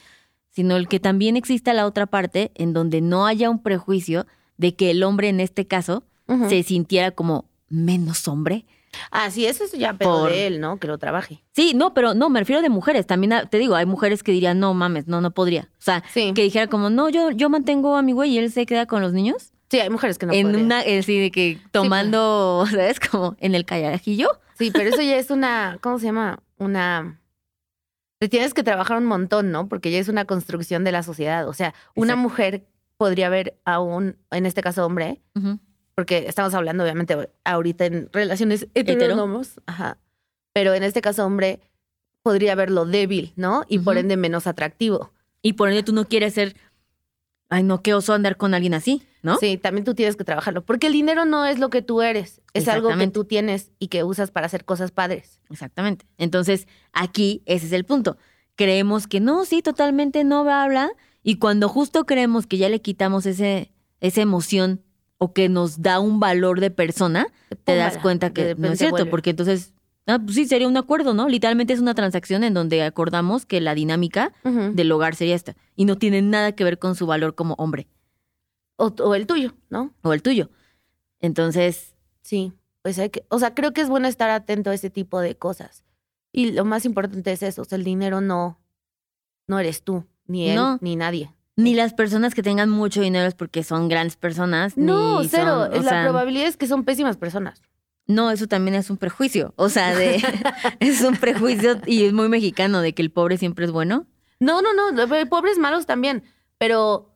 sino 0.49 0.77
el 0.77 0.87
que 0.87 1.01
también 1.01 1.35
exista 1.35 1.73
la 1.73 1.85
otra 1.85 2.05
parte 2.05 2.51
en 2.55 2.71
donde 2.71 3.01
no 3.01 3.25
haya 3.25 3.49
un 3.49 3.61
prejuicio 3.61 4.27
de 4.55 4.75
que 4.75 4.91
el 4.91 5.03
hombre 5.03 5.27
en 5.27 5.41
este 5.41 5.67
caso 5.67 6.05
se 6.47 6.63
sintiera 6.63 7.11
como 7.11 7.49
menos 7.67 8.29
hombre. 8.29 8.65
Ah, 9.11 9.29
sí, 9.31 9.45
eso 9.45 9.63
es 9.63 9.71
ya 9.73 9.93
pedo 9.93 10.21
Por- 10.21 10.31
de 10.31 10.47
él, 10.47 10.59
¿no? 10.61 10.77
Que 10.77 10.87
lo 10.87 10.97
trabaje. 10.97 11.43
Sí, 11.53 11.73
no, 11.75 11.93
pero 11.93 12.13
no, 12.13 12.29
me 12.29 12.39
refiero 12.39 12.61
de 12.61 12.69
mujeres. 12.69 13.05
También 13.07 13.33
a- 13.33 13.45
te 13.45 13.57
digo, 13.57 13.75
hay 13.75 13.85
mujeres 13.85 14.23
que 14.23 14.31
dirían, 14.31 14.59
no 14.59 14.73
mames, 14.73 15.07
no, 15.07 15.21
no 15.21 15.31
podría. 15.31 15.69
O 15.79 15.81
sea, 15.81 16.03
Sí. 16.13 16.31
que 16.33 16.43
dijera 16.43 16.67
como, 16.67 16.89
no, 16.89 17.09
yo, 17.09 17.31
yo 17.31 17.49
mantengo 17.49 17.95
a 17.95 18.01
mi 18.01 18.11
güey 18.13 18.31
y 18.31 18.37
él 18.37 18.51
se 18.51 18.65
queda 18.65 18.85
con 18.85 19.01
los 19.01 19.13
niños. 19.13 19.51
Sí, 19.69 19.79
hay 19.79 19.89
mujeres 19.89 20.17
que 20.19 20.25
no 20.27 20.33
en 20.33 20.47
podrían. 20.47 20.65
una, 20.65 20.81
eh, 20.83 21.01
sí, 21.01 21.19
de 21.19 21.31
que 21.31 21.59
tomando, 21.71 22.65
¿sabes? 22.71 22.99
Como 22.99 23.35
en 23.39 23.55
el 23.55 23.65
kayakillo. 23.65 24.29
Sí, 24.57 24.69
pero 24.71 24.89
eso 24.89 25.01
ya 25.01 25.17
es 25.17 25.31
una, 25.31 25.77
¿cómo 25.81 25.97
se 25.99 26.05
llama? 26.05 26.39
Una... 26.57 27.19
Te 28.19 28.29
tienes 28.29 28.53
que 28.53 28.63
trabajar 28.63 28.97
un 28.99 29.05
montón, 29.05 29.51
¿no? 29.51 29.67
Porque 29.67 29.91
ya 29.91 29.99
es 29.99 30.07
una 30.07 30.25
construcción 30.25 30.83
de 30.83 30.91
la 30.93 31.03
sociedad. 31.03 31.47
O 31.47 31.53
sea, 31.53 31.73
una 31.95 32.13
Exacto. 32.13 32.21
mujer 32.29 32.65
podría 32.97 33.27
ver 33.29 33.57
a 33.65 33.79
un, 33.81 34.15
en 34.31 34.45
este 34.45 34.61
caso 34.61 34.85
hombre, 34.85 35.21
Ujú. 35.35 35.59
Porque 35.95 36.25
estamos 36.27 36.53
hablando 36.53 36.83
obviamente 36.83 37.29
ahorita 37.43 37.85
en 37.85 38.09
relaciones 38.11 38.67
heterónomos, 38.73 39.61
ajá. 39.65 39.97
Pero 40.53 40.73
en 40.73 40.83
este 40.83 41.01
caso 41.01 41.25
hombre 41.25 41.59
podría 42.21 42.55
verlo 42.55 42.85
débil, 42.85 43.33
¿no? 43.35 43.63
Y 43.67 43.79
por 43.79 43.95
Ujú. 43.95 44.01
ende 44.01 44.17
menos 44.17 44.47
atractivo. 44.47 45.11
Y 45.41 45.53
por 45.53 45.69
ende 45.69 45.83
tú 45.83 45.93
no 45.93 46.05
quieres 46.05 46.33
ser, 46.33 46.55
ay, 47.49 47.63
no, 47.63 47.81
qué 47.81 47.93
oso 47.93 48.13
andar 48.13 48.37
con 48.37 48.53
alguien 48.53 48.73
así, 48.73 49.03
¿no? 49.21 49.37
Sí, 49.37 49.57
también 49.57 49.83
tú 49.83 49.93
tienes 49.93 50.15
que 50.15 50.23
trabajarlo, 50.23 50.63
porque 50.63 50.87
el 50.87 50.93
dinero 50.93 51.25
no 51.25 51.45
es 51.45 51.59
lo 51.59 51.69
que 51.69 51.81
tú 51.81 52.01
eres, 52.01 52.41
es 52.53 52.67
algo 52.67 52.95
que 52.95 53.07
tú 53.07 53.25
tienes 53.25 53.71
y 53.79 53.87
que 53.87 54.03
usas 54.03 54.31
para 54.31 54.45
hacer 54.45 54.63
cosas 54.65 54.91
padres. 54.91 55.39
Exactamente. 55.49 56.05
Entonces, 56.17 56.67
aquí 56.93 57.41
ese 57.45 57.65
es 57.65 57.71
el 57.73 57.83
punto. 57.83 58.17
Creemos 58.55 59.07
que 59.07 59.19
no, 59.19 59.45
sí, 59.45 59.61
totalmente 59.61 60.23
no 60.23 60.45
va 60.45 60.61
a 60.61 60.63
hablar. 60.63 60.91
Y 61.23 61.37
cuando 61.37 61.67
justo 61.69 62.05
creemos 62.05 62.47
que 62.47 62.57
ya 62.57 62.69
le 62.69 62.81
quitamos 62.81 63.25
ese, 63.25 63.71
esa 63.99 64.21
emoción 64.21 64.81
o 65.23 65.31
que 65.33 65.47
nos 65.49 65.81
da 65.81 65.99
un 65.99 66.19
valor 66.19 66.59
de 66.59 66.69
persona, 66.71 67.27
te 67.63 67.75
das 67.75 67.97
cuenta 67.97 68.33
que 68.33 68.55
no 68.55 68.67
es 68.71 68.79
cierto, 68.79 68.95
vuelve. 68.97 69.09
porque 69.11 69.29
entonces, 69.29 69.73
ah, 70.07 70.19
pues 70.19 70.35
sí, 70.35 70.45
sería 70.45 70.67
un 70.67 70.75
acuerdo, 70.77 71.13
¿no? 71.13 71.29
Literalmente 71.29 71.71
es 71.73 71.79
una 71.79 71.93
transacción 71.93 72.43
en 72.43 72.53
donde 72.53 72.83
acordamos 72.83 73.45
que 73.45 73.61
la 73.61 73.73
dinámica 73.75 74.33
del 74.43 74.91
hogar 74.91 75.15
sería 75.15 75.35
esta. 75.35 75.55
Y 75.75 75.85
no 75.85 75.97
tiene 75.97 76.21
nada 76.21 76.51
que 76.51 76.63
ver 76.65 76.77
con 76.77 76.95
su 76.95 77.05
valor 77.07 77.35
como 77.35 77.53
hombre 77.57 77.87
o, 78.75 78.87
o 78.99 79.15
el 79.15 79.27
tuyo, 79.27 79.53
¿no? 79.69 79.93
o 80.01 80.13
el 80.13 80.21
tuyo. 80.21 80.49
Entonces, 81.19 81.95
Sí, 82.21 82.53
pues 82.81 82.97
hay 82.99 83.09
que, 83.09 83.25
o 83.29 83.37
sea, 83.39 83.53
creo 83.53 83.73
que 83.73 83.81
es 83.81 83.89
bueno 83.89 84.07
estar 84.07 84.29
atento 84.29 84.69
a 84.69 84.73
ese 84.73 84.89
tipo 84.89 85.19
de 85.19 85.35
cosas. 85.35 85.83
Y 86.31 86.51
lo 86.51 86.63
más 86.65 86.85
importante 86.85 87.31
es 87.33 87.43
eso, 87.43 87.61
o 87.61 87.65
sea, 87.65 87.77
el 87.77 87.83
dinero 87.83 88.19
no, 88.21 88.59
no 89.47 89.59
eres 89.59 89.83
tú, 89.83 90.05
ni 90.25 90.49
él, 90.49 90.55
No. 90.55 90.77
ni 90.81 90.95
nadie. 90.95 91.31
Ni 91.55 91.75
las 91.75 91.93
personas 91.93 92.33
que 92.33 92.41
tengan 92.43 92.69
mucho 92.69 93.01
dinero 93.01 93.27
es 93.27 93.35
porque 93.35 93.63
son 93.63 93.87
grandes 93.89 94.15
personas. 94.17 94.75
No, 94.77 95.21
ni 95.21 95.27
cero. 95.29 95.69
son- 95.71 95.83
la 95.85 95.89
sea, 95.91 96.03
probabilidad 96.03 96.47
es 96.47 96.57
que 96.57 96.67
son 96.67 96.83
pésimas 96.83 97.17
personas. 97.17 97.61
No, 98.07 98.31
eso 98.31 98.47
también 98.47 98.75
es 98.75 98.89
un 98.89 98.97
prejuicio. 98.97 99.53
O 99.55 99.69
sea, 99.69 99.95
de, 99.95 100.21
es 100.79 101.01
un 101.01 101.15
prejuicio 101.15 101.79
y 101.85 102.05
es 102.05 102.13
muy 102.13 102.27
mexicano 102.27 102.81
de 102.81 102.93
que 102.93 103.01
el 103.01 103.11
pobre 103.11 103.37
siempre 103.37 103.65
es 103.65 103.71
bueno. 103.71 104.07
No, 104.39 104.61
no, 104.61 104.73
no, 104.73 105.07
pobres 105.29 105.57
malos 105.57 105.85
también, 105.85 106.23
pero 106.57 107.15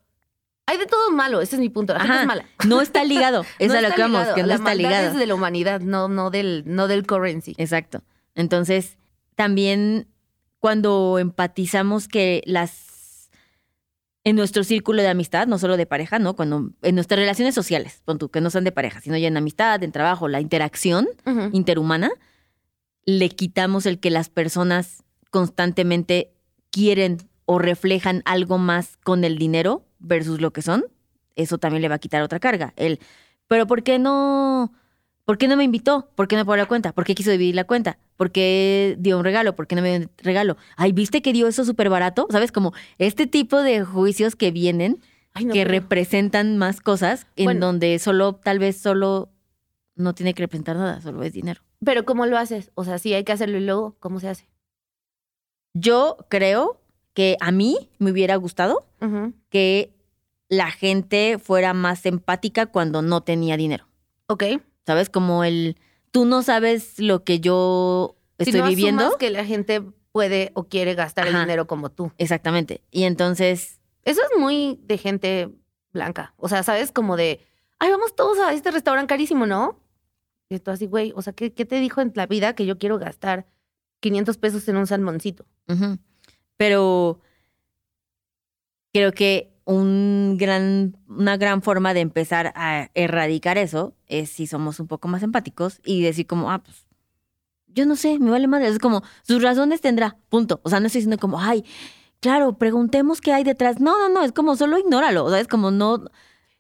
hay 0.65 0.78
de 0.78 0.86
todo 0.86 1.12
malo, 1.12 1.41
ese 1.41 1.56
es 1.56 1.60
mi 1.60 1.69
punto. 1.69 1.93
La 1.93 2.00
gente 2.00 2.13
Ajá. 2.13 2.21
es 2.21 2.28
mala. 2.28 2.45
No 2.67 2.82
está 2.82 3.04
ligado. 3.04 3.43
Es 3.60 3.69
No 3.71 3.78
a 3.78 3.82
lo 3.82 3.89
que 3.91 4.02
vamos, 4.02 4.19
ligado. 4.19 4.36
que 4.36 4.41
no 4.43 4.47
la 4.47 4.56
está 4.56 4.76
ligado. 4.76 5.08
es 5.10 5.15
de 5.15 5.26
la 5.26 5.36
humanidad, 5.36 5.82
no, 5.82 6.08
no, 6.08 6.30
del, 6.30 6.63
no 6.65 6.88
del 6.88 7.06
currency. 7.06 7.54
Exacto. 7.58 8.04
Entonces, 8.36 8.97
también 9.36 10.08
cuando 10.60 11.19
empatizamos 11.19 12.08
que 12.08 12.43
las 12.45 12.87
en 14.28 14.36
nuestro 14.36 14.66
círculo 14.66 15.02
de 15.02 15.08
amistad, 15.08 15.48
no 15.48 15.58
solo 15.58 15.78
de 15.78 15.86
pareja, 15.86 16.20
¿no? 16.20 16.36
Cuando 16.36 16.72
en 16.82 16.96
nuestras 16.96 17.18
relaciones 17.18 17.56
sociales, 17.56 18.04
tú, 18.20 18.28
que 18.28 18.42
no 18.42 18.50
sean 18.50 18.66
de 18.66 18.74
pareja, 18.74 19.00
sino 19.00 19.16
ya 19.16 19.30
en 19.30 19.38
amistad, 19.38 19.82
en 19.84 19.94
trabajo, 19.94 20.28
la 20.28 20.42
interacción 20.42 21.08
interhumana, 21.54 22.12
le 23.06 23.30
quitamos 23.30 23.86
el 23.86 24.02
que 24.02 24.10
las 24.10 24.28
personas 24.28 25.06
constantemente 25.32 26.34
quieren 26.72 27.20
o 27.46 27.58
reflejan 27.58 28.22
algo 28.26 28.58
más 28.58 28.98
con 28.98 29.24
el 29.24 29.38
dinero 29.38 29.86
versus 29.98 30.42
lo 30.42 30.52
que 30.52 30.62
son, 30.62 30.84
eso 31.38 31.58
también 31.58 31.82
le 31.82 31.88
va 31.88 31.96
a 31.96 32.00
quitar 32.00 32.22
otra 32.22 32.42
carga. 32.42 32.74
El, 32.76 33.00
pero 33.48 33.66
¿por 33.66 33.82
qué 33.82 33.98
no? 33.98 34.74
¿Por 35.28 35.38
qué 35.38 35.50
no 35.50 35.58
me 35.58 35.66
invitó? 35.66 36.10
¿Por 36.16 36.30
qué 36.30 36.38
no 36.38 36.46
pagó 36.46 36.56
la 36.56 36.68
cuenta? 36.68 36.94
¿Por 36.94 37.04
qué 37.04 37.13
quiso 37.13 37.32
dividir 37.32 37.54
la 37.54 37.66
cuenta? 37.66 38.00
¿Por 38.16 38.32
qué 38.32 38.96
dio 38.98 39.18
un 39.18 39.26
regalo? 39.26 39.58
¿Por 39.58 39.68
qué 39.68 39.76
no 39.76 39.82
me 39.82 39.90
dio 39.90 40.08
un 40.08 40.12
regalo? 40.24 40.56
Ay, 40.78 40.94
¿viste 40.94 41.22
que 41.22 41.34
dio 41.34 41.50
eso 41.50 41.66
súper 41.66 41.90
barato? 41.90 42.28
¿Sabes? 42.30 42.54
Como 42.54 42.72
este 42.98 43.28
tipo 43.28 43.62
de 43.62 43.84
juicios 43.84 44.38
que 44.38 44.52
vienen, 44.52 45.02
Ay, 45.34 45.44
no, 45.44 45.54
que 45.54 45.63
pero- 45.66 45.72
representan 45.72 46.58
más 46.58 46.80
cosas, 46.80 47.28
en 47.36 47.44
Bueno. 47.44 47.66
donde 47.66 48.00
solo, 48.00 48.36
tal 48.36 48.60
vez 48.60 48.78
solo 48.78 49.28
no 49.98 50.16
tiene 50.16 50.34
que 50.34 50.44
representar 50.44 50.78
nada, 50.78 51.02
solo 51.02 51.22
es 51.24 51.34
dinero. 51.34 51.60
Pero 51.84 52.06
¿cómo 52.06 52.26
lo 52.26 52.38
haces? 52.38 52.72
O 52.76 52.86
sea, 52.86 52.98
sí 52.98 53.13
hay 53.13 53.26
que 53.26 53.34
hacerlo 53.34 53.58
y 53.58 53.66
luego, 53.66 53.98
¿cómo 54.00 54.22
se 54.22 54.30
hace? 54.30 54.48
Yo 55.74 56.16
creo 56.30 56.80
que 57.13 57.36
a 57.42 57.52
mí 57.52 57.90
me 58.00 58.12
hubiera 58.12 58.38
gustado 58.38 58.86
que 59.50 59.92
la 60.48 60.72
gente 60.72 61.38
fuera 61.38 61.74
más 61.74 62.06
empática 62.06 62.68
cuando 62.68 63.02
no 63.02 63.22
tenía 63.22 63.58
dinero. 63.58 63.88
Ok. 64.28 64.44
¿Sabes? 64.88 65.10
Como 65.10 65.43
el, 65.43 65.78
tú 66.12 66.26
no 66.26 66.41
sabes 66.41 66.97
lo 66.97 67.23
que 67.23 67.39
yo 67.41 68.15
Si 68.39 68.45
estoy 68.50 68.62
no 68.62 68.67
viviendo. 68.69 69.17
que 69.19 69.30
la 69.30 69.45
gente 69.45 69.84
puede 70.13 70.52
o 70.56 70.63
quiere 70.63 70.95
gastar 70.95 71.28
el 71.28 71.38
dinero 71.38 71.67
como 71.67 71.91
tú. 71.91 72.12
Exactamente. 72.17 72.82
Y 72.89 73.04
entonces, 73.04 73.80
Eso 74.04 74.21
es 74.23 74.39
muy 74.39 74.80
de 74.84 74.97
gente 74.97 75.50
blanca. 75.91 76.34
O 76.38 76.47
sea, 76.47 76.63
¿sabes? 76.63 76.91
Como 76.93 77.17
de, 77.17 77.41
ay, 77.80 77.91
vamos 77.91 78.15
todos 78.15 78.39
a 78.39 78.54
este 78.54 78.71
restaurante 78.71 79.10
carísimo, 79.10 79.45
¿no? 79.45 79.80
Y 80.50 80.58
tú 80.60 80.71
así, 80.71 80.86
güey, 80.88 81.12
o 81.15 81.21
sea, 81.21 81.34
¿qué, 81.34 81.52
¿qué 81.54 81.65
te 81.65 81.80
dijo 81.82 82.00
en 82.00 82.13
la 82.15 82.26
vida 82.26 82.54
que 82.56 82.65
yo 82.65 82.78
quiero 82.78 82.97
gastar 82.97 83.45
500 84.00 84.38
pesos 84.38 84.67
en 84.69 84.78
un 84.78 84.88
salmoncito? 84.88 85.45
pero 86.56 87.19
creo 88.93 89.12
que 89.12 89.52
un 89.67 90.38
gran, 90.38 90.95
una 91.10 91.36
gran 91.36 91.62
forma 91.62 91.93
de 91.93 91.99
empezar 91.99 92.53
a 92.56 92.89
erradicar 92.93 93.58
eso 93.58 93.93
es 94.08 94.30
si 94.30 94.47
somos 94.47 94.80
un 94.80 94.88
poco 94.88 95.10
más 95.10 95.23
empáticos 95.23 95.82
y 95.84 96.01
decir 96.01 96.25
como, 96.25 96.49
ah, 96.49 96.63
pues 96.63 96.86
yo 97.67 97.86
no 97.86 97.97
sé, 97.97 98.17
me 98.17 98.32
vale 98.32 98.47
madre. 98.47 98.69
Es 98.69 98.80
como, 98.80 99.03
sus 99.23 99.43
razones 99.43 99.82
tendrá, 99.82 100.15
punto. 100.30 100.62
O 100.63 100.69
sea, 100.69 100.80
no 100.80 100.88
estoy 100.88 100.99
diciendo 100.99 101.19
como, 101.19 101.41
ay, 101.41 101.65
claro, 102.21 102.58
preguntemos 102.58 103.19
qué 103.19 103.34
hay 103.34 103.43
detrás. 103.43 103.82
No, 103.82 103.99
no, 103.99 104.08
no, 104.08 104.23
es 104.23 104.32
como 104.32 104.56
solo 104.56 104.80
ignóralo. 104.80 105.25
O 105.25 105.30
sea, 105.30 105.41
es 105.41 105.49
como 105.49 105.69
no. 105.69 106.06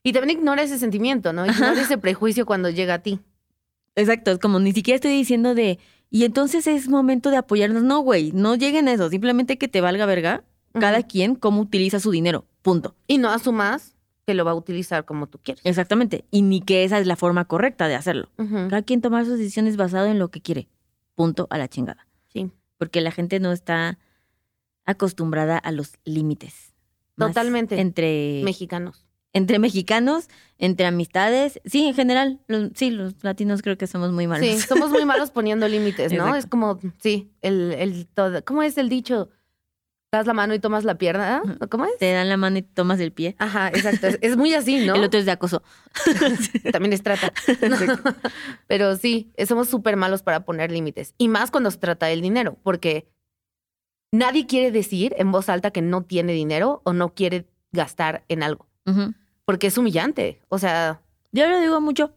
Y 0.03 0.11
también 0.11 0.39
ignora 0.39 0.63
ese 0.63 0.77
sentimiento, 0.77 1.31
¿no? 1.31 1.45
Ignora 1.45 1.79
ese 1.81 1.97
prejuicio 1.97 2.45
cuando 2.45 2.69
llega 2.69 2.95
a 2.95 2.99
ti. 2.99 3.21
Exacto, 3.95 4.31
es 4.31 4.39
como 4.39 4.59
ni 4.59 4.73
siquiera 4.73 4.95
estoy 4.95 5.11
diciendo 5.11 5.55
de, 5.55 5.79
y 6.09 6.25
entonces 6.25 6.67
es 6.67 6.89
momento 6.89 7.31
de 7.31 7.37
apoyarnos. 7.37 7.83
No, 7.83 8.01
güey, 8.01 8.33
no 8.33 8.55
lleguen 8.55 8.89
a 8.89 8.91
eso. 8.91 9.09
Simplemente 9.09 9.57
que 9.57 9.69
te 9.69 9.79
valga 9.79 10.05
verga 10.05 10.43
cada 10.73 11.03
quien 11.03 11.35
cómo 11.35 11.61
utiliza 11.61 12.01
su 12.01 12.11
dinero. 12.11 12.45
Punto. 12.67 12.95
Y 13.07 13.17
no 13.17 13.29
asumas 13.29 13.95
que 14.25 14.33
lo 14.33 14.43
va 14.43 14.51
a 14.51 14.55
utilizar 14.55 15.05
como 15.05 15.27
tú 15.27 15.39
quieres. 15.41 15.65
Exactamente. 15.65 16.25
Y 16.31 16.41
ni 16.41 16.59
que 16.59 16.83
esa 16.83 16.99
es 16.99 17.07
la 17.07 17.15
forma 17.15 17.45
correcta 17.45 17.87
de 17.87 17.95
hacerlo. 17.95 18.29
Cada 18.35 18.81
quien 18.81 18.99
toma 18.99 19.23
sus 19.23 19.37
decisiones 19.37 19.77
basado 19.77 20.07
en 20.07 20.19
lo 20.19 20.27
que 20.31 20.41
quiere. 20.41 20.67
Punto 21.15 21.47
a 21.49 21.57
la 21.57 21.69
chingada. 21.69 22.05
Sí. 22.33 22.51
Porque 22.77 22.99
la 22.99 23.11
gente 23.11 23.39
no 23.39 23.53
está 23.53 23.97
acostumbrada 24.85 25.57
a 25.57 25.71
los 25.71 25.93
límites. 26.03 26.73
Totalmente. 27.17 27.79
Entre, 27.79 28.41
Mexicanos. 28.43 29.05
entre 29.33 29.59
mexicanos, 29.59 30.27
entre 30.57 30.85
amistades. 30.87 31.61
Sí, 31.65 31.85
en 31.87 31.93
general. 31.95 32.41
los- 32.47 32.71
sí, 32.75 32.91
los 32.91 33.15
latinos 33.23 33.61
creo 33.61 33.77
que 33.77 33.87
somos 33.87 34.11
muy 34.11 34.27
malos. 34.27 34.45
Sí, 34.45 34.59
somos 34.59 34.89
muy 34.91 35.05
malos 35.05 35.31
poniendo 35.31 35.67
límites, 35.69 36.11
¿no? 36.11 36.17
Exacto. 36.27 36.37
Es 36.37 36.45
como, 36.47 36.79
sí, 36.99 37.31
el, 37.41 37.71
el 37.73 38.07
todo. 38.07 38.43
¿Cómo 38.43 38.61
es 38.61 38.77
el 38.77 38.89
dicho? 38.89 39.29
Das 40.11 40.25
la 40.25 40.33
mano 40.33 40.53
y 40.53 40.59
tomas 40.59 40.85
la 40.85 40.97
pierna. 40.97 41.41
¿Cómo 41.69 41.83
es? 41.85 41.97
Te 41.97 42.13
dan 42.13 42.29
la 42.29 42.37
mano 42.37 42.57
y 42.57 42.61
tomas 42.61 42.99
el 43.01 43.11
pie. 43.11 43.35
Ajá, 43.39 43.67
exacto. 43.67 44.07
Es, 44.07 44.17
es 44.21 44.37
muy 44.37 44.53
así, 44.53 44.85
¿no? 44.85 44.95
El 44.95 45.03
otro 45.03 45.19
es 45.19 45.25
de 45.25 45.31
acoso. 45.33 45.63
También 46.71 46.93
es 46.93 47.03
trata. 47.03 47.33
Pero 48.67 48.95
sí, 48.95 49.33
somos 49.45 49.67
súper 49.67 49.97
malos 49.97 50.23
para 50.23 50.45
poner 50.45 50.71
límites. 50.71 51.13
Y 51.17 51.27
más 51.27 51.51
cuando 51.51 51.71
se 51.71 51.77
trata 51.77 52.05
del 52.05 52.21
dinero, 52.21 52.57
porque 52.63 53.07
nadie 54.13 54.45
quiere 54.47 54.71
decir 54.71 55.13
en 55.17 55.31
voz 55.31 55.49
alta 55.49 55.71
que 55.71 55.81
no 55.81 56.03
tiene 56.03 56.31
dinero 56.31 56.81
o 56.85 56.93
no 56.93 57.13
quiere 57.13 57.45
gastar 57.73 58.23
en 58.29 58.43
algo, 58.43 58.67
porque 59.43 59.67
es 59.67 59.77
humillante. 59.77 60.39
O 60.47 60.57
sea, 60.57 61.01
Yo 61.33 61.49
lo 61.49 61.59
digo 61.59 61.81
mucho. 61.81 62.13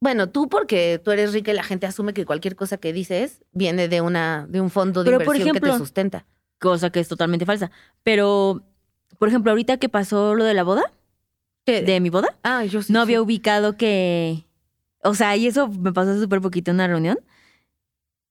bueno, 0.00 0.30
tú 0.30 0.48
porque 0.48 0.98
tú 1.04 1.10
eres 1.10 1.34
rica 1.34 1.52
y 1.52 1.54
la 1.54 1.62
gente 1.64 1.86
asume 1.86 2.14
que 2.14 2.24
cualquier 2.24 2.56
cosa 2.56 2.78
que 2.78 2.94
dices 2.94 3.42
viene 3.52 3.88
de 3.88 4.00
una 4.00 4.46
de 4.48 4.62
un 4.62 4.70
fondo 4.70 5.04
de 5.04 5.10
Pero, 5.10 5.24
por 5.24 5.36
inversión 5.36 5.54
que 5.54 5.60
te 5.60 5.76
sustenta. 5.76 6.26
Cosa 6.58 6.90
que 6.90 7.00
es 7.00 7.08
totalmente 7.08 7.46
falsa. 7.46 7.70
Pero, 8.02 8.62
por 9.18 9.28
ejemplo, 9.28 9.50
ahorita 9.50 9.78
que 9.78 9.88
pasó 9.88 10.34
lo 10.34 10.44
de 10.44 10.54
la 10.54 10.64
boda, 10.64 10.92
¿Qué? 11.64 11.82
de 11.82 12.00
mi 12.00 12.10
boda, 12.10 12.36
ah, 12.42 12.64
yo 12.64 12.82
sí. 12.82 12.92
no 12.92 13.00
sí. 13.00 13.02
había 13.02 13.22
ubicado 13.22 13.76
que, 13.76 14.46
o 15.02 15.14
sea, 15.14 15.36
y 15.36 15.46
eso 15.46 15.68
me 15.68 15.92
pasó 15.92 16.18
súper 16.20 16.40
poquito 16.40 16.70
en 16.70 16.76
una 16.76 16.86
reunión. 16.86 17.18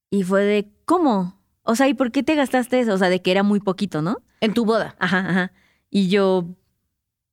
Y 0.10 0.24
fue 0.24 0.44
de, 0.44 0.70
¿cómo? 0.86 1.42
O 1.64 1.76
sea, 1.76 1.88
¿y 1.88 1.94
por 1.94 2.12
qué 2.12 2.24
te 2.24 2.36
gastaste 2.36 2.80
eso? 2.80 2.94
O 2.94 2.98
sea, 2.98 3.10
de 3.10 3.22
que 3.22 3.32
era 3.32 3.44
muy 3.44 3.60
poquito, 3.60 4.02
¿no? 4.02 4.22
En 4.40 4.54
tu 4.54 4.66
boda. 4.66 4.96
Ajá, 5.00 5.20
ajá. 5.30 5.52
Y 5.90 6.10
yo, 6.10 6.46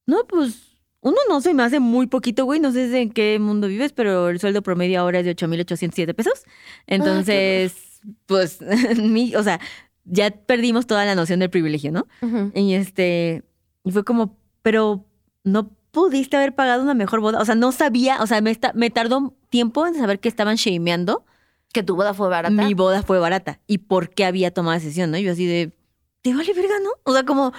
no, 0.06 0.26
pues, 0.26 0.78
uno 1.00 1.16
no 1.28 1.40
se 1.40 1.52
me 1.52 1.62
hace 1.62 1.80
muy 1.80 2.06
poquito, 2.06 2.44
güey. 2.44 2.60
No 2.60 2.72
sé 2.72 3.00
en 3.00 3.10
qué 3.10 3.38
mundo 3.38 3.66
vives, 3.66 3.92
pero 3.92 4.28
el 4.28 4.40
sueldo 4.40 4.62
promedio 4.62 5.00
ahora 5.00 5.18
es 5.18 5.24
de 5.24 5.32
8,807 5.32 6.14
pesos. 6.14 6.44
Entonces, 6.86 8.00
pues, 8.26 8.60
mi, 8.96 9.34
o 9.34 9.42
sea, 9.42 9.60
ya 10.04 10.30
perdimos 10.30 10.86
toda 10.86 11.04
la 11.04 11.14
noción 11.14 11.40
del 11.40 11.50
privilegio, 11.50 11.92
¿no? 11.92 12.06
Y 12.54 12.74
este, 12.74 13.42
y 13.84 13.92
fue 13.92 14.04
como, 14.04 14.36
pero 14.62 15.04
no 15.44 15.70
pudiste 15.90 16.36
haber 16.36 16.54
pagado 16.54 16.82
una 16.82 16.94
mejor 16.94 17.20
boda. 17.20 17.40
O 17.40 17.44
sea, 17.44 17.54
no 17.54 17.70
sabía, 17.72 18.22
o 18.22 18.26
sea, 18.26 18.40
me, 18.40 18.58
me 18.74 18.90
tardó 18.90 19.34
tiempo 19.50 19.86
en 19.86 19.94
saber 19.94 20.20
que 20.20 20.28
estaban 20.28 20.56
shameando. 20.56 21.24
Que 21.72 21.82
tu 21.82 21.96
boda 21.96 22.12
fue 22.14 22.28
barata. 22.28 22.54
Mi 22.54 22.74
boda 22.74 23.02
fue 23.02 23.18
barata 23.18 23.60
y 23.66 23.78
por 23.78 24.10
qué 24.10 24.24
había 24.26 24.50
tomado 24.52 24.74
decisión, 24.78 25.10
¿no? 25.10 25.16
Y 25.18 25.22
yo 25.22 25.32
así 25.32 25.46
de, 25.46 25.72
¿te 26.20 26.34
vale 26.34 26.52
verga, 26.52 26.74
no? 26.82 26.90
O 27.04 27.12
sea, 27.14 27.24
como, 27.24 27.52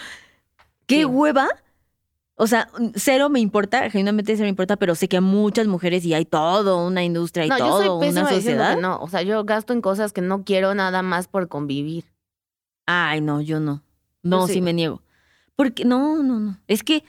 ¿qué 0.86 1.00
Sí. 1.00 1.06
hueva? 1.06 1.48
O 2.36 2.48
sea, 2.48 2.70
cero 2.96 3.30
me 3.30 3.40
importa, 3.40 3.90
genuinamente 3.90 4.34
cero 4.36 4.46
me 4.46 4.50
importa, 4.50 4.76
pero 4.78 4.96
sé 4.96 5.08
que 5.08 5.18
a 5.18 5.22
muchas 5.22 5.68
mujeres 5.68 6.04
y 6.06 6.14
hay 6.14 6.26
todo 6.26 6.86
una 6.86 7.04
industria 7.04 7.46
y 7.46 7.50
no, 7.50 7.58
yo 7.58 7.66
todo 7.68 7.78
soy 8.00 8.08
pésima 8.08 8.22
una 8.22 8.30
sociedad. 8.32 8.78
no. 8.78 8.98
O 9.02 9.08
sea, 9.08 9.22
yo 9.22 9.44
gasto 9.46 9.74
en 9.74 9.82
cosas 9.82 10.14
que 10.14 10.22
no 10.22 10.44
quiero 10.44 10.74
nada 10.76 11.02
más 11.02 11.28
por 11.28 11.48
convivir. 11.48 12.06
Ay, 12.86 13.22
no, 13.22 13.42
yo 13.42 13.60
no. 13.60 13.84
No, 14.24 14.42
Yo 14.42 14.48
sí. 14.48 14.54
sí. 14.56 14.62
me 14.62 14.74
niego. 14.74 15.02
Porque, 15.56 15.86
no, 15.86 16.22
no, 16.24 16.40
no. 16.40 16.60
Es 16.68 16.84
que 16.84 17.04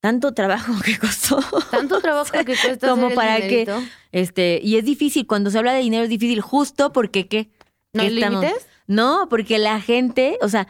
tanto 0.00 0.32
trabajo 0.32 0.72
que 0.84 0.98
costó. 0.98 1.40
Tanto 1.70 2.00
trabajo 2.00 2.30
que 2.32 2.44
cuesta 2.44 2.88
Como 2.88 3.06
hacer 3.06 3.10
el 3.10 3.14
para 3.16 3.36
que-. 3.38 3.66
Este, 4.12 4.60
y 4.62 4.76
es 4.76 4.84
difícil, 4.84 5.26
cuando 5.26 5.50
se 5.50 5.58
habla 5.58 5.72
de 5.72 5.80
dinero 5.80 6.04
es 6.04 6.10
difícil, 6.10 6.40
justo 6.40 6.92
porque 6.92 7.26
qué. 7.28 7.50
¿No 7.92 8.02
hay 8.02 8.08
¿Qué 8.10 8.14
estamos- 8.16 8.42
límites? 8.42 8.66
No, 8.86 9.28
porque 9.28 9.58
la 9.58 9.80
gente, 9.80 10.38
o 10.42 10.48
sea, 10.48 10.66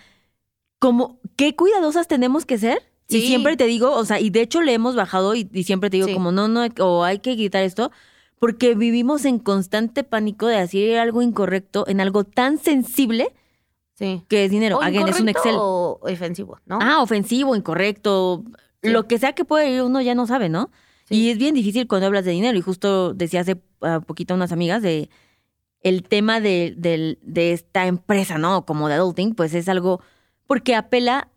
como, 0.79 1.20
qué 1.37 1.57
cuidadosas 1.57 2.07
tenemos 2.09 2.44
que 2.46 2.59
ser. 2.59 2.83
Y 3.09 3.23
Sí. 3.23 3.27
siempre 3.27 3.57
te 3.57 3.64
digo, 3.66 3.92
o 3.92 4.05
sea, 4.05 4.20
y 4.20 4.31
de 4.31 4.40
hecho 4.42 4.62
le 4.62 4.73
hemos 4.73 4.94
bajado 4.94 5.35
y, 5.35 5.49
y 5.53 5.64
siempre 5.64 5.90
te 5.90 5.96
digo 5.96 6.07
Sí. 6.09 6.14
como, 6.14 6.31
no, 6.31 6.46
no, 6.49 6.66
o 6.79 7.03
hay 7.05 7.18
que 7.18 7.37
quitar 7.37 7.64
esto, 7.64 7.90
porque 8.38 8.75
vivimos 8.77 9.25
en 9.25 9.38
constante 9.40 10.05
pánico 10.05 10.46
de 10.46 10.59
decir 10.61 10.96
algo 10.96 11.20
incorrecto 11.20 11.85
en 11.88 12.01
algo 12.01 12.23
tan 12.25 12.59
sensible 12.59 13.35
Sí. 14.01 14.25
que 14.29 14.47
es 14.47 14.51
dinero. 14.51 14.79
O 14.79 14.83
Again, 14.83 15.07
es 15.09 15.21
un 15.21 15.29
Excel. 15.29 15.55
O 15.57 16.01
ofensivo, 16.03 16.59
¿no? 16.67 16.79
Ah, 16.83 17.01
ofensivo, 17.03 17.55
incorrecto, 17.55 18.43
Sí. 18.83 18.89
lo 18.89 19.07
que 19.07 19.19
sea 19.19 19.35
que 19.35 19.45
puede 19.45 19.71
ir 19.71 19.83
uno 19.83 20.01
ya 20.01 20.15
no 20.17 20.27
sabe, 20.27 20.49
¿no? 20.49 20.71
Sí. 21.05 21.17
Y 21.17 21.31
es 21.31 21.39
bien 21.39 21.55
difícil 21.55 21.87
cuando 21.87 22.07
hablas 22.07 22.25
de 22.25 22.31
dinero. 22.33 22.57
Y 22.59 22.63
justo 22.63 23.13
decía 23.15 23.41
hace 23.43 23.61
ah, 23.83 24.01
poquito 24.05 24.35
a 24.35 24.37
unas 24.37 24.53
amigas 24.53 24.81
de 24.83 25.11
el 25.83 26.03
tema 26.03 26.41
de, 26.41 26.75
del- 26.77 27.19
de 27.23 27.53
esta 27.53 27.87
empresa, 27.87 28.37
¿no? 28.39 28.65
Como 28.67 28.89
de 28.89 28.95
adulting, 28.95 29.35
pues 29.35 29.55
es 29.55 29.69
algo 29.69 30.01
porque 30.47 30.75
apela 30.75 31.29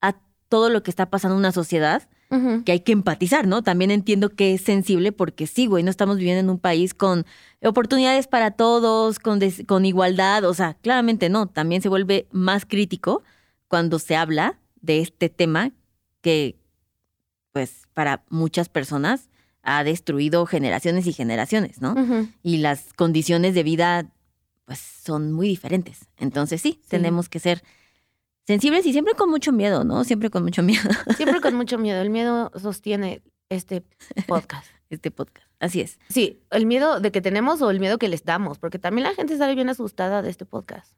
a 0.00 0.16
todo 0.48 0.68
lo 0.70 0.82
que 0.82 0.90
está 0.90 1.10
pasando 1.10 1.34
en 1.36 1.38
una 1.40 1.52
sociedad 1.52 2.08
Que 2.64 2.72
hay 2.72 2.80
que 2.80 2.90
empatizar, 2.92 3.46
¿no? 3.46 3.62
También 3.62 3.92
entiendo 3.92 4.30
que 4.30 4.54
es 4.54 4.60
sensible 4.62 5.12
porque 5.12 5.46
sí, 5.46 5.66
güey, 5.66 5.84
no 5.84 5.90
estamos 5.90 6.16
viviendo 6.16 6.40
en 6.40 6.50
un 6.50 6.58
país 6.58 6.92
con 6.92 7.24
oportunidades 7.62 8.26
para 8.26 8.50
todos, 8.50 9.20
con, 9.20 9.38
con 9.66 9.84
igualdad, 9.86 10.44
o 10.44 10.52
sea, 10.52 10.74
claramente 10.74 11.28
no, 11.28 11.46
también 11.46 11.80
se 11.80 11.88
vuelve 11.88 12.26
más 12.32 12.66
crítico 12.66 13.22
cuando 13.68 13.98
se 14.00 14.16
habla 14.16 14.58
de 14.80 15.00
este 15.00 15.28
tema 15.28 15.70
que, 16.22 16.56
pues, 17.52 17.82
para 17.94 18.24
muchas 18.30 18.68
personas 18.68 19.28
ha 19.62 19.84
destruido 19.84 20.44
generaciones 20.44 21.06
y 21.06 21.12
generaciones, 21.12 21.80
¿no? 21.80 21.94
Y 22.42 22.56
las 22.58 22.92
condiciones 22.94 23.54
de 23.54 23.62
vida, 23.62 24.06
pues, 24.64 24.78
son 24.80 25.32
muy 25.32 25.48
diferentes. 25.48 26.06
Entonces, 26.18 26.60
sí, 26.60 26.80
Sí. 26.82 26.88
tenemos 26.88 27.28
que 27.28 27.38
ser 27.38 27.62
sensibles 28.46 28.86
y 28.86 28.92
siempre 28.92 29.14
con 29.14 29.30
mucho 29.30 29.52
miedo, 29.52 29.84
¿no? 29.84 30.04
Siempre 30.04 30.30
con 30.30 30.42
mucho 30.42 30.62
miedo 30.62 30.88
Siempre 31.16 31.40
con 31.40 31.54
mucho 31.54 31.78
miedo. 31.78 32.00
El 32.00 32.10
miedo 32.10 32.50
sostiene 32.60 33.22
este 33.48 33.84
podcast. 34.26 34.66
este 34.90 35.10
podcast. 35.10 35.48
Así 35.60 35.80
es. 35.80 35.98
Sí, 36.08 36.42
el 36.50 36.66
miedo 36.66 37.00
de 37.00 37.10
que 37.10 37.20
tenemos 37.20 37.62
o 37.62 37.70
el 37.70 37.80
miedo 37.80 37.98
que 37.98 38.08
les 38.08 38.24
damos, 38.24 38.58
porque 38.58 38.78
también 38.78 39.08
la 39.08 39.14
gente 39.14 39.36
sale 39.36 39.54
bien 39.54 39.68
asustada 39.68 40.22
de 40.22 40.30
este 40.30 40.44
podcast. 40.44 40.92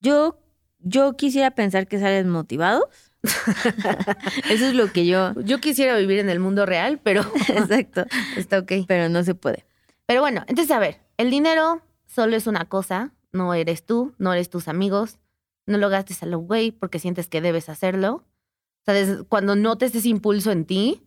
Yo, 0.00 0.38
yo 0.78 1.16
quisiera 1.16 1.50
pensar 1.50 1.88
que 1.88 1.98
salen 1.98 2.28
motivados. 2.28 2.84
Eso 4.50 4.66
es 4.66 4.74
lo 4.74 4.92
que 4.92 5.06
yo. 5.06 5.32
Yo 5.42 5.60
quisiera 5.60 5.96
vivir 5.96 6.20
en 6.20 6.30
el 6.30 6.38
mundo 6.38 6.66
real, 6.66 7.00
pero 7.02 7.22
Exacto. 7.48 8.04
está 8.36 8.60
ok. 8.60 8.72
Pero 8.86 9.08
no 9.08 9.24
se 9.24 9.34
puede. 9.34 9.66
Pero 10.06 10.20
bueno, 10.20 10.44
entonces 10.46 10.70
a 10.74 10.78
ver, 10.78 11.00
el 11.16 11.30
dinero 11.30 11.82
solo 12.06 12.36
es 12.36 12.46
una 12.46 12.64
cosa, 12.66 13.12
no 13.32 13.54
eres 13.54 13.84
tú, 13.84 14.14
no 14.18 14.32
eres 14.32 14.48
tus 14.50 14.68
amigos, 14.68 15.18
no 15.68 15.78
lo 15.78 15.88
gastes 15.88 16.22
a 16.22 16.26
lo 16.26 16.38
güey 16.38 16.72
porque 16.72 16.98
sientes 16.98 17.28
que 17.28 17.40
debes 17.40 17.68
hacerlo. 17.68 18.24
O 18.86 18.92
sea, 18.92 19.24
cuando 19.28 19.54
notes 19.54 19.94
ese 19.94 20.08
impulso 20.08 20.50
en 20.50 20.64
ti, 20.64 21.02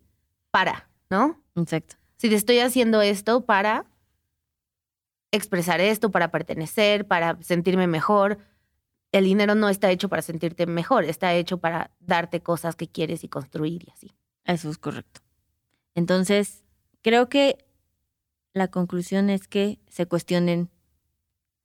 para, 0.52 0.90
¿no? 1.10 1.42
Exacto. 1.56 1.96
Si 2.18 2.30
te 2.30 2.36
estoy 2.36 2.60
haciendo 2.60 3.02
esto 3.02 3.46
para 3.46 3.86
expresar 5.32 5.82
esto, 5.82 6.12
para 6.12 6.30
pertenecer, 6.30 7.08
para 7.08 7.42
sentirme 7.42 7.88
mejor, 7.88 8.38
el 9.12 9.26
dinero 9.26 9.56
no 9.56 9.70
está 9.70 9.90
hecho 9.92 10.10
para 10.10 10.22
sentirte 10.22 10.66
mejor, 10.68 11.06
está 11.06 11.34
hecho 11.34 11.58
para 11.58 11.92
darte 12.00 12.42
cosas 12.42 12.76
que 12.76 12.88
quieres 12.88 13.24
y 13.24 13.28
construir 13.30 13.84
y 13.88 13.92
así. 13.92 14.12
Eso 14.46 14.70
es 14.70 14.78
correcto. 14.78 15.22
Entonces, 15.96 16.64
creo 17.02 17.30
que 17.30 17.66
la 18.54 18.70
conclusión 18.70 19.30
es 19.30 19.48
que 19.48 19.80
se 19.88 20.06
cuestionen 20.06 20.70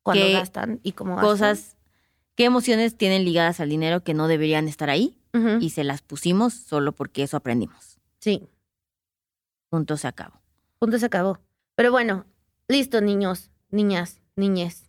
Cuando 0.02 0.24
¿Qué 0.24 0.32
gastan 0.32 0.80
y 0.82 0.92
cómo 0.92 1.16
gastan. 1.16 1.30
cosas, 1.30 1.75
qué 2.36 2.44
emociones 2.44 2.96
tienen 2.96 3.24
ligadas 3.24 3.58
al 3.60 3.68
dinero 3.68 4.04
que 4.04 4.14
no 4.14 4.28
deberían 4.28 4.68
estar 4.68 4.88
ahí 4.90 5.18
y 5.60 5.68
se 5.68 5.84
las 5.84 6.00
pusimos 6.00 6.54
solo 6.54 6.92
porque 6.92 7.22
eso 7.22 7.36
aprendimos. 7.36 7.98
Sí, 8.20 8.48
Punto 9.68 9.98
se 9.98 10.08
acabó. 10.08 10.40
punto 10.78 10.98
se 10.98 11.04
acabó. 11.04 11.38
Pero 11.74 11.90
bueno, 11.90 12.24
listo, 12.68 13.02
niños, 13.02 13.50
niñas, 13.70 14.22
niñes. 14.36 14.84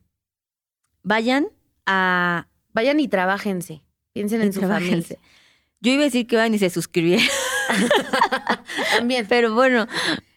Vayan 1.04 1.48
a. 1.86 2.48
Vayan 2.74 3.00
y 3.02 3.10
trabajense. 3.10 3.84
Piensen 4.14 4.42
Y 4.42 4.46
en 4.46 4.54
su 4.54 4.62
familia. 4.62 5.18
Yo 5.82 5.92
iba 5.92 6.04
a 6.04 6.06
decir 6.06 6.28
que 6.28 6.38
vayan 6.38 6.54
y 6.54 6.60
se 6.60 6.70
suscribieran. 6.70 7.28
También. 8.98 9.26
Pero 9.28 9.54
bueno, 9.54 9.88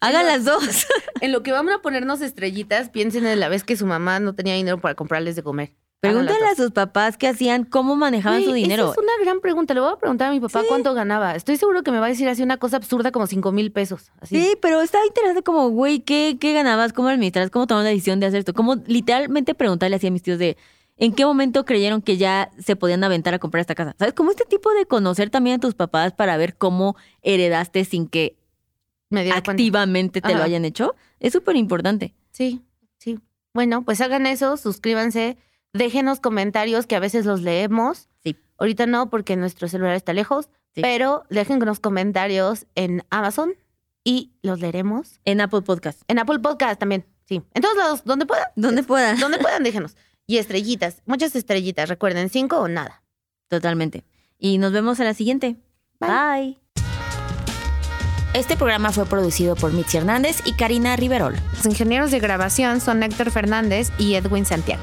hagan 0.00 0.26
las 0.26 0.44
dos. 0.44 0.86
En 1.20 1.32
lo 1.32 1.42
que 1.42 1.52
vamos 1.52 1.72
a 1.74 1.82
ponernos 1.82 2.20
estrellitas, 2.20 2.88
piensen 2.90 3.26
en 3.26 3.38
la 3.40 3.48
vez 3.48 3.62
que 3.62 3.76
su 3.76 3.86
mamá 3.86 4.20
no 4.20 4.34
tenía 4.34 4.54
dinero 4.54 4.80
para 4.80 4.94
comprarles 4.94 5.36
de 5.36 5.42
comer. 5.42 5.76
Háganlas 6.02 6.52
a 6.52 6.54
sus 6.54 6.70
papás 6.70 7.18
qué 7.18 7.28
hacían, 7.28 7.64
cómo 7.64 7.94
manejaban 7.94 8.42
su 8.42 8.52
dinero. 8.52 8.84
Esa 8.84 8.92
es 8.92 8.98
una 8.98 9.12
gran 9.22 9.40
pregunta. 9.40 9.74
Le 9.74 9.80
voy 9.80 9.92
a 9.92 9.96
preguntar 9.96 10.28
a 10.28 10.30
mi 10.30 10.40
papá 10.40 10.62
cuánto 10.66 10.94
ganaba. 10.94 11.34
Estoy 11.34 11.58
seguro 11.58 11.82
que 11.82 11.90
me 11.90 11.98
va 11.98 12.06
a 12.06 12.08
decir 12.08 12.26
así 12.28 12.42
una 12.42 12.56
cosa 12.56 12.78
absurda 12.78 13.12
como 13.12 13.26
cinco 13.26 13.52
mil 13.52 13.70
pesos. 13.70 14.10
Así. 14.18 14.40
Sí, 14.40 14.56
pero 14.62 14.80
está 14.80 14.98
interesante 15.06 15.42
como, 15.42 15.68
güey, 15.68 16.00
¿qué, 16.00 16.38
¿qué 16.40 16.54
ganabas? 16.54 16.94
¿Cómo 16.94 17.08
administras? 17.08 17.50
¿Cómo 17.50 17.66
tomaron 17.66 17.84
la 17.84 17.90
decisión 17.90 18.18
de 18.18 18.26
hacer 18.26 18.38
esto? 18.38 18.54
Como 18.54 18.76
literalmente 18.86 19.54
preguntarle 19.54 19.96
así 19.96 20.06
a 20.06 20.10
mis 20.10 20.22
tíos 20.22 20.38
de 20.38 20.56
en 20.96 21.12
qué 21.12 21.26
momento 21.26 21.66
creyeron 21.66 22.00
que 22.00 22.16
ya 22.16 22.50
se 22.58 22.76
podían 22.76 23.04
aventar 23.04 23.34
a 23.34 23.38
comprar 23.38 23.60
esta 23.60 23.74
casa. 23.74 23.94
¿Sabes? 23.98 24.14
Como 24.14 24.30
este 24.30 24.44
tipo 24.44 24.72
de 24.72 24.86
conocer 24.86 25.28
también 25.28 25.56
a 25.56 25.60
tus 25.60 25.74
papás 25.74 26.14
para 26.14 26.36
ver 26.38 26.56
cómo 26.56 26.96
heredaste 27.22 27.84
sin 27.84 28.08
que 28.08 28.36
Me 29.10 29.30
activamente 29.32 30.22
te 30.22 30.34
lo 30.34 30.42
hayan 30.42 30.64
hecho. 30.64 30.94
Es 31.18 31.34
súper 31.34 31.56
importante. 31.56 32.14
Sí, 32.32 32.62
sí. 32.96 33.18
Bueno, 33.52 33.82
pues 33.84 34.00
hagan 34.00 34.26
eso, 34.26 34.56
suscríbanse, 34.56 35.36
déjenos 35.72 36.20
comentarios 36.20 36.86
que 36.86 36.96
a 36.96 37.00
veces 37.00 37.24
los 37.26 37.42
leemos. 37.42 38.08
Sí. 38.22 38.36
Ahorita 38.58 38.86
no, 38.86 39.10
porque 39.10 39.36
nuestro 39.36 39.68
celular 39.68 39.94
está 39.94 40.12
lejos, 40.12 40.48
Sí. 40.74 40.82
pero 40.82 41.24
déjenos 41.30 41.80
comentarios 41.80 42.66
en 42.76 43.04
Amazon 43.10 43.54
y 44.04 44.32
los 44.42 44.60
leeremos. 44.60 45.20
En 45.24 45.40
Apple 45.40 45.62
Podcast. 45.62 46.02
En 46.08 46.18
Apple 46.18 46.38
Podcast 46.38 46.78
también, 46.78 47.04
sí. 47.26 47.42
En 47.54 47.62
todos 47.62 47.76
lados, 47.76 48.02
donde 48.04 48.24
puedan. 48.26 48.46
Donde 48.56 48.82
puedan. 48.82 49.18
Donde 49.18 49.38
puedan, 49.38 49.62
déjenos. 49.64 49.96
Y 50.26 50.38
estrellitas, 50.38 51.02
muchas 51.06 51.34
estrellitas. 51.34 51.88
Recuerden, 51.88 52.28
cinco 52.28 52.58
o 52.60 52.68
nada. 52.68 53.02
Totalmente. 53.48 54.04
Y 54.38 54.58
nos 54.58 54.72
vemos 54.72 55.00
a 55.00 55.04
la 55.04 55.12
siguiente. 55.14 55.56
Bye. 55.98 56.56
Este 58.32 58.56
programa 58.56 58.92
fue 58.92 59.06
producido 59.06 59.56
por 59.56 59.72
Mitzi 59.72 59.96
Hernández 59.96 60.40
y 60.44 60.52
Karina 60.52 60.94
Riverol. 60.94 61.34
Los 61.56 61.66
ingenieros 61.66 62.12
de 62.12 62.20
grabación 62.20 62.80
son 62.80 63.02
Héctor 63.02 63.32
Fernández 63.32 63.90
y 63.98 64.14
Edwin 64.14 64.46
Santiago. 64.46 64.82